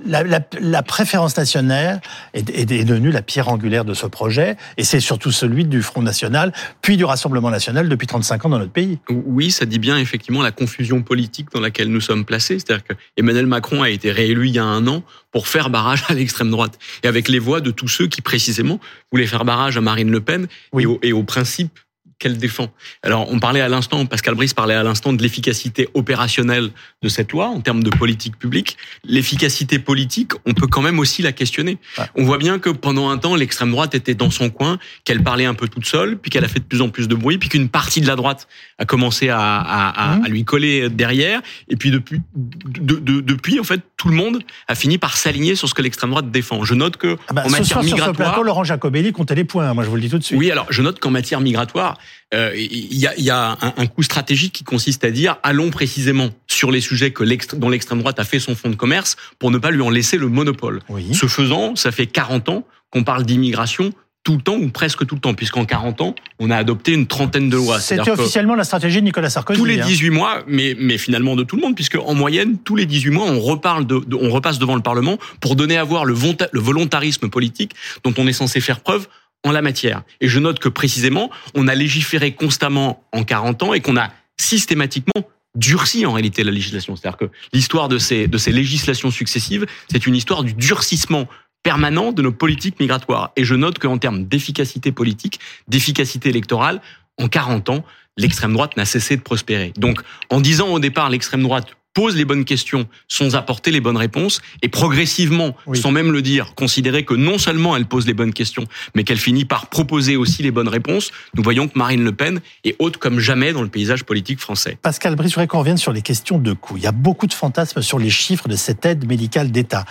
la, 0.06 0.24
la, 0.24 0.40
la, 0.60 0.84
préférence 0.84 1.36
nationale 1.38 2.02
est, 2.34 2.50
est, 2.50 2.86
devenue 2.86 3.12
la 3.12 3.22
pierre 3.22 3.50
angulaire 3.50 3.84
de 3.84 3.94
ce 3.94 4.06
projet, 4.06 4.56
et 4.78 4.86
c'est 4.86 5.02
surtout 5.02 5.32
celui 5.32 5.66
du 5.66 5.82
Front 5.82 6.02
National, 6.02 6.54
puis 6.82 6.96
du 6.96 7.04
Rassemblement 7.04 7.50
National 7.50 7.90
depuis 7.90 8.08
35 8.08 8.46
ans 8.46 8.50
dans 8.50 8.60
notre 8.60 8.72
pays. 8.72 9.00
Oui, 9.10 9.52
ça 9.52 9.66
dit 9.66 9.80
bien 9.80 9.98
effectivement 9.98 10.42
la 10.42 10.52
confusion 10.52 11.02
politique 11.02 11.52
dans 11.54 11.60
laquelle 11.60 11.90
nous 11.90 12.02
sommes 12.02 12.24
placés. 12.24 12.58
C'est-à-dire 12.60 12.86
que 12.86 12.94
Emmanuel 13.18 13.48
Macron 13.48 13.84
a 13.84 13.90
été 13.90 14.14
réélu 14.14 14.48
il 14.48 14.56
y 14.56 14.60
a 14.60 14.64
un 14.64 14.88
an 14.88 15.04
pour 15.32 15.50
faire 15.50 15.70
barrage 15.70 16.06
à 16.08 16.14
l'extrême 16.14 16.52
droite, 16.52 16.80
et 17.04 17.08
avec 17.10 17.28
les 17.28 17.40
voix 17.40 17.60
de 17.60 17.72
tous 17.72 17.90
ceux 17.90 18.08
qui 18.08 18.22
précisément 18.22 18.80
voulaient 19.12 19.28
faire 19.28 19.44
barrage 19.44 19.76
à 19.76 19.82
Marine 19.82 20.10
Le 20.10 20.22
Pen 20.22 20.48
et, 20.78 20.86
au, 20.86 21.00
et 21.04 21.12
au 21.12 21.24
principe 21.24 21.78
qu'elle 22.20 22.38
défend. 22.38 22.70
Alors, 23.02 23.32
on 23.32 23.40
parlait 23.40 23.62
à 23.62 23.70
l'instant, 23.70 24.06
Pascal 24.06 24.36
Brice 24.36 24.54
parlait 24.54 24.76
à 24.76 24.84
l'instant 24.84 25.14
de 25.14 25.22
l'efficacité 25.22 25.88
opérationnelle 25.94 26.70
de 27.02 27.10
cette 27.10 27.32
loi 27.32 27.48
en 27.48 27.62
termes 27.62 27.82
de 27.82 27.90
politique 27.90 28.38
publique. 28.38 28.78
L'efficacité 29.06 29.80
politique, 29.80 30.34
on 30.46 30.54
peut 30.54 30.68
quand 30.68 30.82
même 30.82 31.00
aussi 31.00 31.22
la 31.22 31.32
questionner. 31.32 31.78
On 32.16 32.24
voit 32.24 32.38
bien 32.38 32.60
que 32.60 32.70
pendant 32.70 33.10
un 33.10 33.18
temps, 33.18 33.36
l'extrême 33.36 33.72
droite 33.72 33.96
était 33.96 34.16
dans 34.16 34.30
son 34.30 34.50
coin, 34.50 34.78
qu'elle 35.06 35.24
parlait 35.24 35.46
un 35.46 35.54
peu 35.54 35.68
toute 35.68 35.86
seule, 35.86 36.18
puis 36.18 36.30
qu'elle 36.30 36.44
a 36.44 36.50
fait 36.50 36.60
de 36.60 36.66
plus 36.66 36.82
en 36.82 36.90
plus 36.90 37.08
de 37.08 37.16
bruit, 37.16 37.38
puis 37.38 37.50
qu'une 37.50 37.70
partie 37.70 38.02
de 38.02 38.08
la 38.08 38.16
droite 38.16 38.48
a 38.78 38.86
commencé 38.86 39.30
à, 39.30 39.40
à, 39.40 40.14
à, 40.14 40.18
mmh. 40.18 40.28
lui 40.28 40.44
coller 40.44 40.90
derrière, 40.90 41.42
et 41.70 41.78
puis 41.78 41.90
depuis, 41.90 42.22
de, 42.36 42.96
de, 42.96 43.22
depuis, 43.22 43.60
en 43.60 43.64
fait, 43.64 43.82
tout 43.96 44.10
le 44.10 44.16
monde 44.16 44.44
a 44.68 44.76
fini 44.76 44.98
par 44.98 45.18
s'aligner 45.18 45.56
sur 45.56 45.70
ce 45.70 45.74
que 45.74 45.82
l'extrême 45.82 46.10
droite 46.10 46.32
défend. 46.32 46.64
Je 46.66 46.74
note 46.74 46.98
que 46.98 47.18
ah 47.28 47.34
bah, 47.34 47.44
en 47.46 47.50
matière 47.50 47.82
migratoire, 47.82 48.16
sur 48.16 48.16
ce 48.16 48.18
plateau, 48.18 48.44
Laurent 48.44 48.64
Jacobelli 48.64 49.12
comptait 49.14 49.36
les 49.36 49.44
points. 49.46 49.74
Moi, 49.74 49.84
je 49.84 49.90
vous 49.90 49.96
le 49.96 50.02
dis 50.02 50.10
tout 50.10 50.18
de 50.18 50.24
suite. 50.24 50.38
Oui, 50.38 50.52
alors 50.52 50.68
je 50.70 50.82
note 50.82 51.00
qu'en 51.00 51.12
matière 51.12 51.42
migratoire, 51.42 51.98
euh, 52.34 52.54
il 52.56 52.96
y, 52.96 53.08
a, 53.08 53.20
y 53.20 53.30
a 53.30 53.58
un, 53.62 53.74
un, 53.76 53.88
coup 53.88 54.04
stratégique 54.04 54.54
qui 54.54 54.64
consiste 54.64 55.04
à 55.04 55.10
dire 55.10 55.38
allons 55.42 55.72
précisément 55.72 56.30
sur 56.48 56.70
les 56.70 56.82
sujets 56.82 57.12
que 57.12 57.24
dont 57.56 57.70
l'extrême 57.70 58.00
droite 58.00 58.20
a 58.20 58.24
fait 58.24 58.40
son 58.40 58.56
fonds 58.56 58.70
de 58.70 58.76
commerce 58.76 59.16
pour 59.40 59.50
ne 59.50 59.58
pas 59.58 59.72
lui 59.72 59.82
en 59.82 59.90
laisser 59.90 60.18
le 60.18 60.28
monopole. 60.28 60.82
Ce 61.14 61.26
faisant, 61.26 61.76
ça 61.76 61.92
fait 61.92 62.06
40 62.06 62.50
ans 62.50 62.68
qu'on 62.92 63.04
parle 63.04 63.24
d'immigration 63.24 63.94
tout 64.24 64.36
le 64.36 64.42
temps 64.42 64.58
ou 64.58 64.70
presque 64.70 65.06
tout 65.08 65.16
le 65.16 65.22
temps, 65.22 65.34
puisqu'en 65.34 65.66
40 65.66 66.02
ans, 66.02 66.16
on 66.40 66.52
a 66.52 66.56
adopté 66.58 66.92
une 66.92 67.08
trentaine 67.08 67.50
de 67.50 67.56
lois. 67.56 67.80
C'était 67.80 68.12
officiellement 68.12 68.56
la 68.56 68.64
stratégie 68.64 69.00
de 69.00 69.06
Nicolas 69.06 69.30
Sarkozy. 69.30 69.58
Tous 69.58 69.66
les 69.66 69.78
18 69.78 70.08
hein. 70.08 70.12
mois, 70.12 70.44
mais, 70.46 70.76
mais 70.78 70.98
finalement 70.98 71.36
de 71.36 71.44
tout 71.44 71.56
le 71.56 71.62
monde, 71.62 71.74
puisque 71.74 71.96
en 71.96 72.14
moyenne, 72.14 72.58
tous 72.58 72.76
les 72.76 72.86
18 72.86 73.12
mois, 73.12 73.26
on 73.26 73.40
reparle 73.40 73.88
de, 73.88 74.00
on 74.14 74.30
repasse 74.30 74.60
devant 74.60 74.76
le 74.76 74.82
Parlement 74.82 75.18
pour 75.40 75.56
donner 75.56 75.78
à 75.78 75.84
voir 75.84 76.06
le, 76.06 76.14
le 76.14 76.60
volontarisme 76.60 77.30
politique 77.30 77.72
dont 78.04 78.14
on 78.18 78.28
est 78.28 78.34
censé 78.34 78.60
faire 78.60 78.82
preuve 78.82 79.08
en 79.44 79.52
la 79.52 79.62
matière. 79.62 80.04
Et 80.22 80.28
je 80.28 80.40
note 80.40 80.60
que 80.60 80.70
précisément, 80.70 81.30
on 81.56 81.68
a 81.68 81.76
légiféré 81.76 82.34
constamment 82.34 83.04
en 83.14 83.24
40 83.24 83.64
ans 83.64 83.74
et 83.74 83.82
qu'on 83.82 83.98
a 83.98 84.12
systématiquement 84.38 85.28
durci 85.56 86.06
en 86.06 86.14
réalité 86.14 86.44
la 86.44 86.52
législation. 86.52 86.96
C'est-à-dire 86.96 87.18
que 87.18 87.30
l'histoire 87.54 87.88
de 87.88 87.98
ces, 87.98 88.28
de 88.28 88.38
ces 88.38 88.52
législations 88.52 89.12
successives, 89.12 89.66
c'est 89.92 90.06
une 90.06 90.16
histoire 90.16 90.44
du 90.44 90.54
durcissement 90.54 91.28
permanent 91.64 92.12
de 92.12 92.22
nos 92.22 92.32
politiques 92.32 92.80
migratoires. 92.80 93.32
Et 93.36 93.44
je 93.44 93.56
note 93.56 93.80
qu'en 93.80 93.98
termes 93.98 94.26
d'efficacité 94.26 94.92
politique, 94.92 95.40
d'efficacité 95.68 96.30
électorale, 96.30 96.82
en 97.18 97.28
40 97.28 97.70
ans, 97.70 97.84
l'extrême 98.18 98.54
droite 98.54 98.78
n'a 98.78 98.86
cessé 98.86 99.18
de 99.18 99.22
prospérer. 99.22 99.74
Donc, 99.78 100.02
en 100.30 100.40
disant 100.40 100.70
au 100.70 100.80
départ 100.80 101.10
l'extrême 101.10 101.44
droite 101.44 101.76
pose 101.94 102.16
les 102.16 102.26
bonnes 102.26 102.46
questions 102.46 102.88
sans 103.08 103.36
apporter 103.36 103.72
les 103.72 103.82
bonnes 103.82 103.98
réponses 103.98 104.42
et 104.62 104.70
progressivement, 104.70 105.56
sans 105.74 105.92
même 105.92 106.12
le 106.12 106.22
dire, 106.22 106.54
considérer 106.56 107.04
que 107.04 107.14
non 107.14 107.38
seulement 107.38 107.76
elle 107.76 107.86
pose 107.86 108.06
les 108.06 108.14
bonnes 108.14 108.34
questions, 108.34 108.66
mais 108.96 109.04
qu'elle 109.04 109.18
finit 109.18 109.46
par 109.46 109.68
proposer 109.68 110.16
aussi 110.16 110.44
les 110.44 110.52
bonnes 110.52 110.68
réponses, 110.68 111.12
nous 111.36 111.44
voyons 111.44 111.68
que 111.68 111.78
Marine 111.78 112.04
Le 112.04 112.12
Pen 112.12 112.42
est 112.64 112.76
haute 112.80 112.98
comme 112.98 113.20
jamais 113.20 113.54
dans 113.54 113.62
le 113.62 113.70
paysage 113.70 114.04
politique 114.04 114.40
français. 114.40 114.78
Pascal 114.82 115.16
Brice, 115.16 115.32
je 115.32 115.36
voudrais 115.36 115.48
qu'on 115.48 115.60
revienne 115.60 115.78
sur 115.78 115.92
les 115.92 116.02
questions 116.02 116.38
de 116.38 116.54
coûts. 116.54 116.78
Il 116.78 116.84
y 116.84 116.88
a 116.88 116.92
beaucoup 116.92 117.28
de 117.28 117.34
fantasmes 117.34 117.82
sur 117.82 118.00
les 118.00 118.10
chiffres 118.10 118.48
de 118.48 118.56
cette 118.56 118.86
aide 118.86 119.08
médicale 119.08 119.52
d'État. 119.52 119.86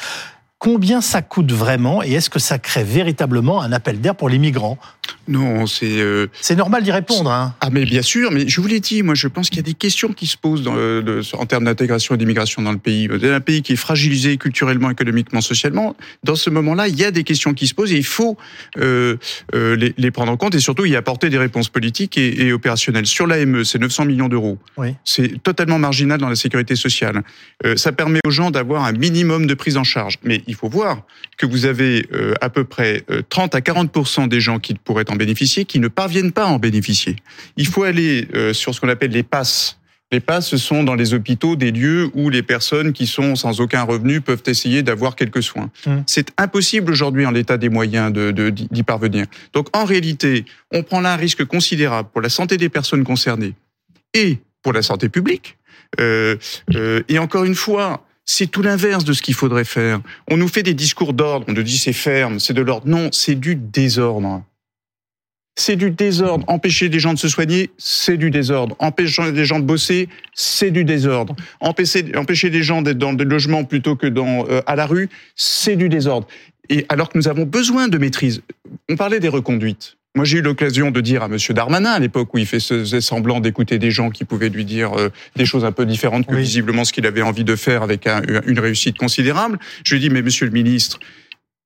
Combien 0.58 1.00
ça 1.00 1.22
coûte 1.22 1.52
vraiment 1.52 2.02
et 2.02 2.12
est-ce 2.14 2.30
que 2.30 2.40
ça 2.40 2.58
crée 2.58 2.82
véritablement 2.82 3.62
un 3.62 3.70
appel 3.70 4.00
d'air 4.00 4.16
pour 4.16 4.28
les 4.28 4.38
migrants? 4.38 4.76
Non, 5.28 5.66
c'est. 5.66 6.00
Euh, 6.00 6.26
c'est 6.40 6.56
normal 6.56 6.82
d'y 6.82 6.92
répondre. 6.92 7.30
Hein. 7.30 7.54
Ah, 7.60 7.70
mais 7.70 7.84
bien 7.84 8.02
sûr, 8.02 8.30
mais 8.30 8.48
je 8.48 8.60
vous 8.60 8.66
l'ai 8.66 8.80
dit, 8.80 9.02
moi 9.02 9.14
je 9.14 9.28
pense 9.28 9.48
qu'il 9.48 9.58
y 9.58 9.60
a 9.60 9.62
des 9.62 9.74
questions 9.74 10.12
qui 10.12 10.26
se 10.26 10.36
posent 10.36 10.62
dans 10.62 10.76
en 11.32 11.46
termes 11.46 11.64
d'intégration 11.64 12.14
et 12.14 12.18
d'immigration 12.18 12.62
dans 12.62 12.72
le 12.72 12.78
pays. 12.78 13.06
Vous 13.06 13.24
un 13.24 13.40
pays 13.40 13.62
qui 13.62 13.74
est 13.74 13.76
fragilisé 13.76 14.36
culturellement, 14.36 14.90
économiquement, 14.90 15.40
socialement. 15.40 15.96
Dans 16.24 16.36
ce 16.36 16.50
moment-là, 16.50 16.88
il 16.88 16.98
y 16.98 17.04
a 17.04 17.10
des 17.10 17.24
questions 17.24 17.54
qui 17.54 17.66
se 17.66 17.74
posent 17.74 17.92
et 17.92 17.96
il 17.96 18.04
faut 18.04 18.36
euh, 18.78 19.16
euh, 19.54 19.76
les, 19.76 19.94
les, 19.96 20.10
prendre 20.10 20.32
en 20.32 20.36
compte 20.36 20.54
et 20.54 20.60
surtout 20.60 20.84
y 20.84 20.96
apporter 20.96 21.30
des 21.30 21.38
réponses 21.38 21.68
politiques 21.68 22.16
et, 22.16 22.46
et 22.46 22.52
opérationnelles. 22.52 23.06
Sur 23.06 23.26
l'AME, 23.26 23.64
c'est 23.64 23.78
900 23.78 24.06
millions 24.06 24.28
d'euros. 24.28 24.58
Oui. 24.76 24.94
C'est 25.04 25.42
totalement 25.42 25.78
marginal 25.78 26.18
dans 26.18 26.28
la 26.28 26.36
sécurité 26.36 26.76
sociale. 26.76 27.22
Euh, 27.64 27.76
ça 27.76 27.92
permet 27.92 28.20
aux 28.26 28.30
gens 28.30 28.50
d'avoir 28.50 28.84
un 28.84 28.92
minimum 28.92 29.46
de 29.46 29.54
prise 29.54 29.76
en 29.76 29.84
charge. 29.84 30.18
Mais 30.22 30.42
il 30.46 30.54
faut 30.54 30.68
voir 30.68 31.02
que 31.36 31.46
vous 31.46 31.66
avez 31.66 32.06
euh, 32.12 32.34
à 32.40 32.50
peu 32.50 32.64
près 32.64 33.04
30 33.28 33.54
à 33.54 33.60
40% 33.60 34.28
des 34.28 34.40
gens 34.40 34.58
qui 34.58 34.74
pourraient 34.74 34.97
en 35.11 35.16
bénéficier 35.16 35.64
qui 35.64 35.78
ne 35.80 35.88
parviennent 35.88 36.32
pas 36.32 36.44
à 36.44 36.48
en 36.48 36.58
bénéficier. 36.58 37.16
Il 37.56 37.66
faut 37.66 37.84
aller 37.84 38.28
euh, 38.34 38.52
sur 38.52 38.74
ce 38.74 38.80
qu'on 38.80 38.88
appelle 38.88 39.11
les 39.11 39.22
passes. 39.22 39.78
Les 40.11 40.20
passes, 40.20 40.48
ce 40.48 40.56
sont 40.56 40.84
dans 40.84 40.94
les 40.94 41.12
hôpitaux 41.12 41.54
des 41.54 41.70
lieux 41.70 42.11
où 42.14 42.30
les 42.30 42.42
personnes 42.42 42.94
qui 42.94 43.06
sont 43.06 43.37
sans 43.37 43.61
aucun 43.61 43.82
revenu 43.82 44.22
peuvent 44.22 44.42
essayer 44.46 44.82
d'avoir 44.82 45.16
quelques 45.16 45.42
soins. 45.42 45.70
Mmh. 45.87 45.96
C'est 46.06 46.30
impossible 46.38 46.90
aujourd'hui 46.90 47.26
en 47.26 47.30
l'état 47.30 47.58
des 47.58 47.68
moyens 47.68 48.11
d'y 48.11 48.32
de, 48.32 48.48
d'y 48.50 48.82
parvenir. 48.82 49.26
Donc 49.52 49.68
en 49.76 49.84
réalité, 49.84 50.46
on 50.72 50.82
prend 50.82 51.00
là 51.00 51.12
un 51.12 51.16
risque 51.16 51.44
considérable 51.44 52.08
pour 52.11 52.22
la 52.22 52.30
santé 52.30 52.56
des 52.56 52.70
personnes 52.70 53.04
concernées 53.04 53.54
et 54.14 54.38
pour 54.62 54.72
la 54.72 54.80
santé 54.80 55.11
publique. 55.11 55.58
Euh, 56.00 56.37
euh, 56.74 57.02
et 57.08 57.18
encore 57.18 57.44
une 57.44 57.54
fois, 57.54 58.04
c'est 58.24 58.46
tout 58.46 58.62
l'inverse 58.62 59.04
de 59.04 59.12
ce 59.12 59.22
qu'il 59.22 59.34
faudrait 59.34 59.64
faire. 59.64 60.00
On 60.30 60.37
nous 60.37 60.48
fait 60.48 60.62
des 60.62 60.74
discours 60.74 61.12
d'ordre, 61.12 61.46
on 61.48 61.52
nous 61.52 61.62
dit 61.62 61.78
c'est 61.78 61.92
ferme, 61.92 62.38
c'est 62.38 62.52
de 62.52 62.62
l'ordre. 62.62 62.87
Non, 62.87 63.08
c'est 63.12 63.34
du 63.34 63.56
désordre 63.56 64.42
c'est 65.60 65.76
du 65.76 65.90
désordre. 65.90 66.44
Empêcher 66.48 66.88
des 66.88 67.00
gens 67.00 67.14
de 67.14 67.18
se 67.18 67.28
soigner, 67.28 67.70
c'est 67.78 68.16
du 68.16 68.30
désordre. 68.30 68.76
Empêcher 68.78 69.32
des 69.32 69.44
gens 69.44 69.58
de 69.58 69.64
bosser, 69.64 70.08
c'est 70.34 70.70
du 70.70 70.84
désordre. 70.84 71.34
Empêcher, 71.60 72.04
empêcher 72.16 72.50
des 72.50 72.62
gens 72.62 72.82
d'être 72.82 72.98
dans 72.98 73.12
des 73.12 73.24
logements 73.24 73.64
plutôt 73.64 73.96
que 73.96 74.06
dans, 74.06 74.46
euh, 74.48 74.60
à 74.66 74.76
la 74.76 74.86
rue, 74.86 75.08
c'est 75.36 75.76
du 75.76 75.88
désordre. 75.88 76.26
Et 76.68 76.86
alors 76.88 77.08
que 77.08 77.18
nous 77.18 77.28
avons 77.28 77.44
besoin 77.44 77.88
de 77.88 77.98
maîtrise. 77.98 78.42
On 78.88 78.96
parlait 78.96 79.20
des 79.20 79.28
reconduites. 79.28 79.96
Moi, 80.14 80.24
j'ai 80.24 80.38
eu 80.38 80.42
l'occasion 80.42 80.90
de 80.90 81.00
dire 81.00 81.22
à 81.22 81.28
Monsieur 81.28 81.54
Darmanin, 81.54 81.90
à 81.90 81.98
l'époque 81.98 82.32
où 82.34 82.38
il 82.38 82.46
faisait 82.46 83.00
semblant 83.00 83.40
d'écouter 83.40 83.78
des 83.78 83.90
gens 83.90 84.10
qui 84.10 84.24
pouvaient 84.24 84.48
lui 84.48 84.64
dire 84.64 84.98
euh, 84.98 85.10
des 85.36 85.44
choses 85.44 85.64
un 85.64 85.72
peu 85.72 85.86
différentes 85.86 86.26
que 86.26 86.34
visiblement 86.34 86.84
ce 86.84 86.92
qu'il 86.92 87.06
avait 87.06 87.22
envie 87.22 87.44
de 87.44 87.56
faire 87.56 87.82
avec 87.82 88.06
une 88.46 88.60
réussite 88.60 88.96
considérable. 88.96 89.58
Je 89.84 89.94
lui 89.94 90.04
ai 90.04 90.08
dit, 90.08 90.14
mais 90.14 90.22
Monsieur 90.22 90.46
le 90.46 90.52
Ministre, 90.52 90.98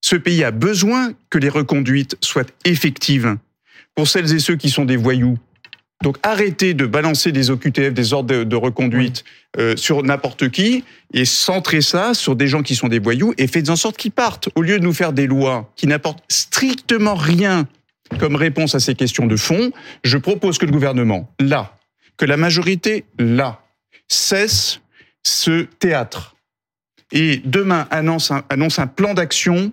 ce 0.01 0.17
pays 0.17 0.45
a 0.45 0.51
besoin 0.51 1.13
que 1.31 1.39
les 1.39 1.49
reconduites 1.49 2.17
soient 2.21 2.47
effectives 2.65 3.37
pour 3.95 4.09
celles 4.09 4.33
et 4.33 4.39
ceux 4.39 4.57
qui 4.57 4.71
sont 4.71 4.85
des 4.85 4.97
voyous. 4.97 5.39
Donc 6.03 6.17
arrêtez 6.23 6.75
de 6.75 6.85
balancer 6.85 7.31
des 7.31 7.51
OQTF, 7.51 7.95
des 7.95 8.13
ordres 8.13 8.45
de, 8.45 8.57
reconduite 8.57 9.25
euh, 9.59 9.77
sur 9.77 10.03
n'importe 10.03 10.51
qui 10.51 10.85
et 11.15 11.25
centrez 11.25 11.81
ça 11.81 12.13
sur 12.13 12.35
des 12.35 12.49
gens 12.49 12.63
qui 12.63 12.75
sont 12.75 12.89
des 12.89 12.99
voyous 12.99 13.35
et 13.39 13.47
faites 13.47 13.71
en 13.71 13.77
sorte 13.77 13.97
qu'ils 13.97 14.11
partent. 14.11 14.49
Au 14.57 14.63
lieu 14.63 14.79
de 14.79 14.85
nous 14.85 14.93
faire 14.93 15.13
des 15.13 15.29
lois 15.29 15.73
qui 15.77 15.87
n'apportent 15.87 16.25
strictement 16.29 17.15
rien 17.15 17.69
comme 18.19 18.37
réponse 18.37 18.75
à 18.75 18.81
ces 18.81 18.95
questions 18.95 19.27
de 19.27 19.37
fond, 19.37 19.73
je 20.05 20.19
propose 20.19 20.59
que 20.59 20.67
le 20.67 20.73
gouvernement, 20.73 21.33
là, 21.41 21.79
que 22.19 22.27
la 22.27 22.37
majorité, 22.37 23.05
là, 23.19 23.63
cesse 24.09 24.81
ce 25.23 25.63
théâtre 25.63 26.37
et 27.13 27.41
demain 27.45 27.87
annonce 27.91 28.31
un, 28.31 28.43
annonce 28.49 28.79
un 28.79 28.87
plan 28.87 29.15
d'action 29.15 29.73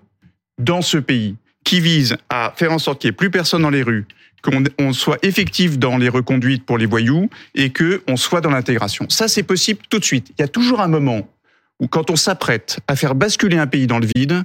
dans 0.58 0.82
ce 0.82 0.98
pays 0.98 1.36
qui 1.70 1.82
vise 1.82 2.18
à 2.30 2.52
faire 2.56 2.72
en 2.72 2.80
sorte 2.80 3.00
qu'il 3.00 3.10
n'y 3.10 3.14
ait 3.14 3.16
plus 3.16 3.30
personne 3.30 3.62
dans 3.62 3.70
les 3.70 3.84
rues, 3.84 4.08
qu'on 4.42 4.92
soit 4.92 5.24
effectif 5.24 5.78
dans 5.78 5.98
les 5.98 6.10
reconduites 6.10 6.66
pour 6.66 6.80
les 6.80 6.88
voyous 6.88 7.30
et 7.54 7.70
que 7.70 8.02
on 8.08 8.18
soit 8.18 8.42
dans 8.42 8.50
l'intégration. 8.50 9.06
Ça, 9.08 9.28
c'est 9.28 9.44
possible 9.44 9.82
tout 9.88 10.00
de 10.00 10.04
suite. 10.04 10.32
Il 10.32 10.42
y 10.42 10.44
a 10.44 10.48
toujours 10.48 10.82
un 10.82 10.88
moment 10.88 11.30
où, 11.80 11.88
quand 11.88 12.10
on 12.10 12.16
s'apprête 12.16 12.80
à 12.88 12.96
faire 12.96 13.14
basculer 13.14 13.60
un 13.60 13.68
pays 13.68 13.86
dans 13.86 14.00
le 14.00 14.08
vide, 14.16 14.42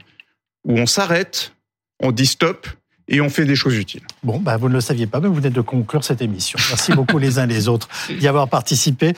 où 0.67 0.79
on 0.79 0.85
s'arrête, 0.85 1.55
on 1.99 2.13
dit 2.13 2.27
stop 2.27 2.69
et 3.09 3.21
on 3.21 3.29
fait 3.29 3.45
des 3.45 3.57
choses 3.57 3.77
utiles. 3.77 4.03
Bon, 4.23 4.39
bah, 4.39 4.57
vous 4.57 4.69
ne 4.69 4.75
le 4.75 4.81
saviez 4.81 5.07
pas, 5.07 5.21
mais 5.21 5.29
vous 5.29 5.35
venez 5.35 5.51
de 5.51 5.61
conclure 5.61 6.05
cette 6.05 6.23
émission. 6.23 6.59
Merci 6.69 6.93
beaucoup 6.93 7.19
les 7.19 7.39
uns 7.39 7.47
les 7.47 7.69
autres 7.69 7.89
d'y 8.09 8.29
avoir 8.29 8.49
participé. 8.49 9.13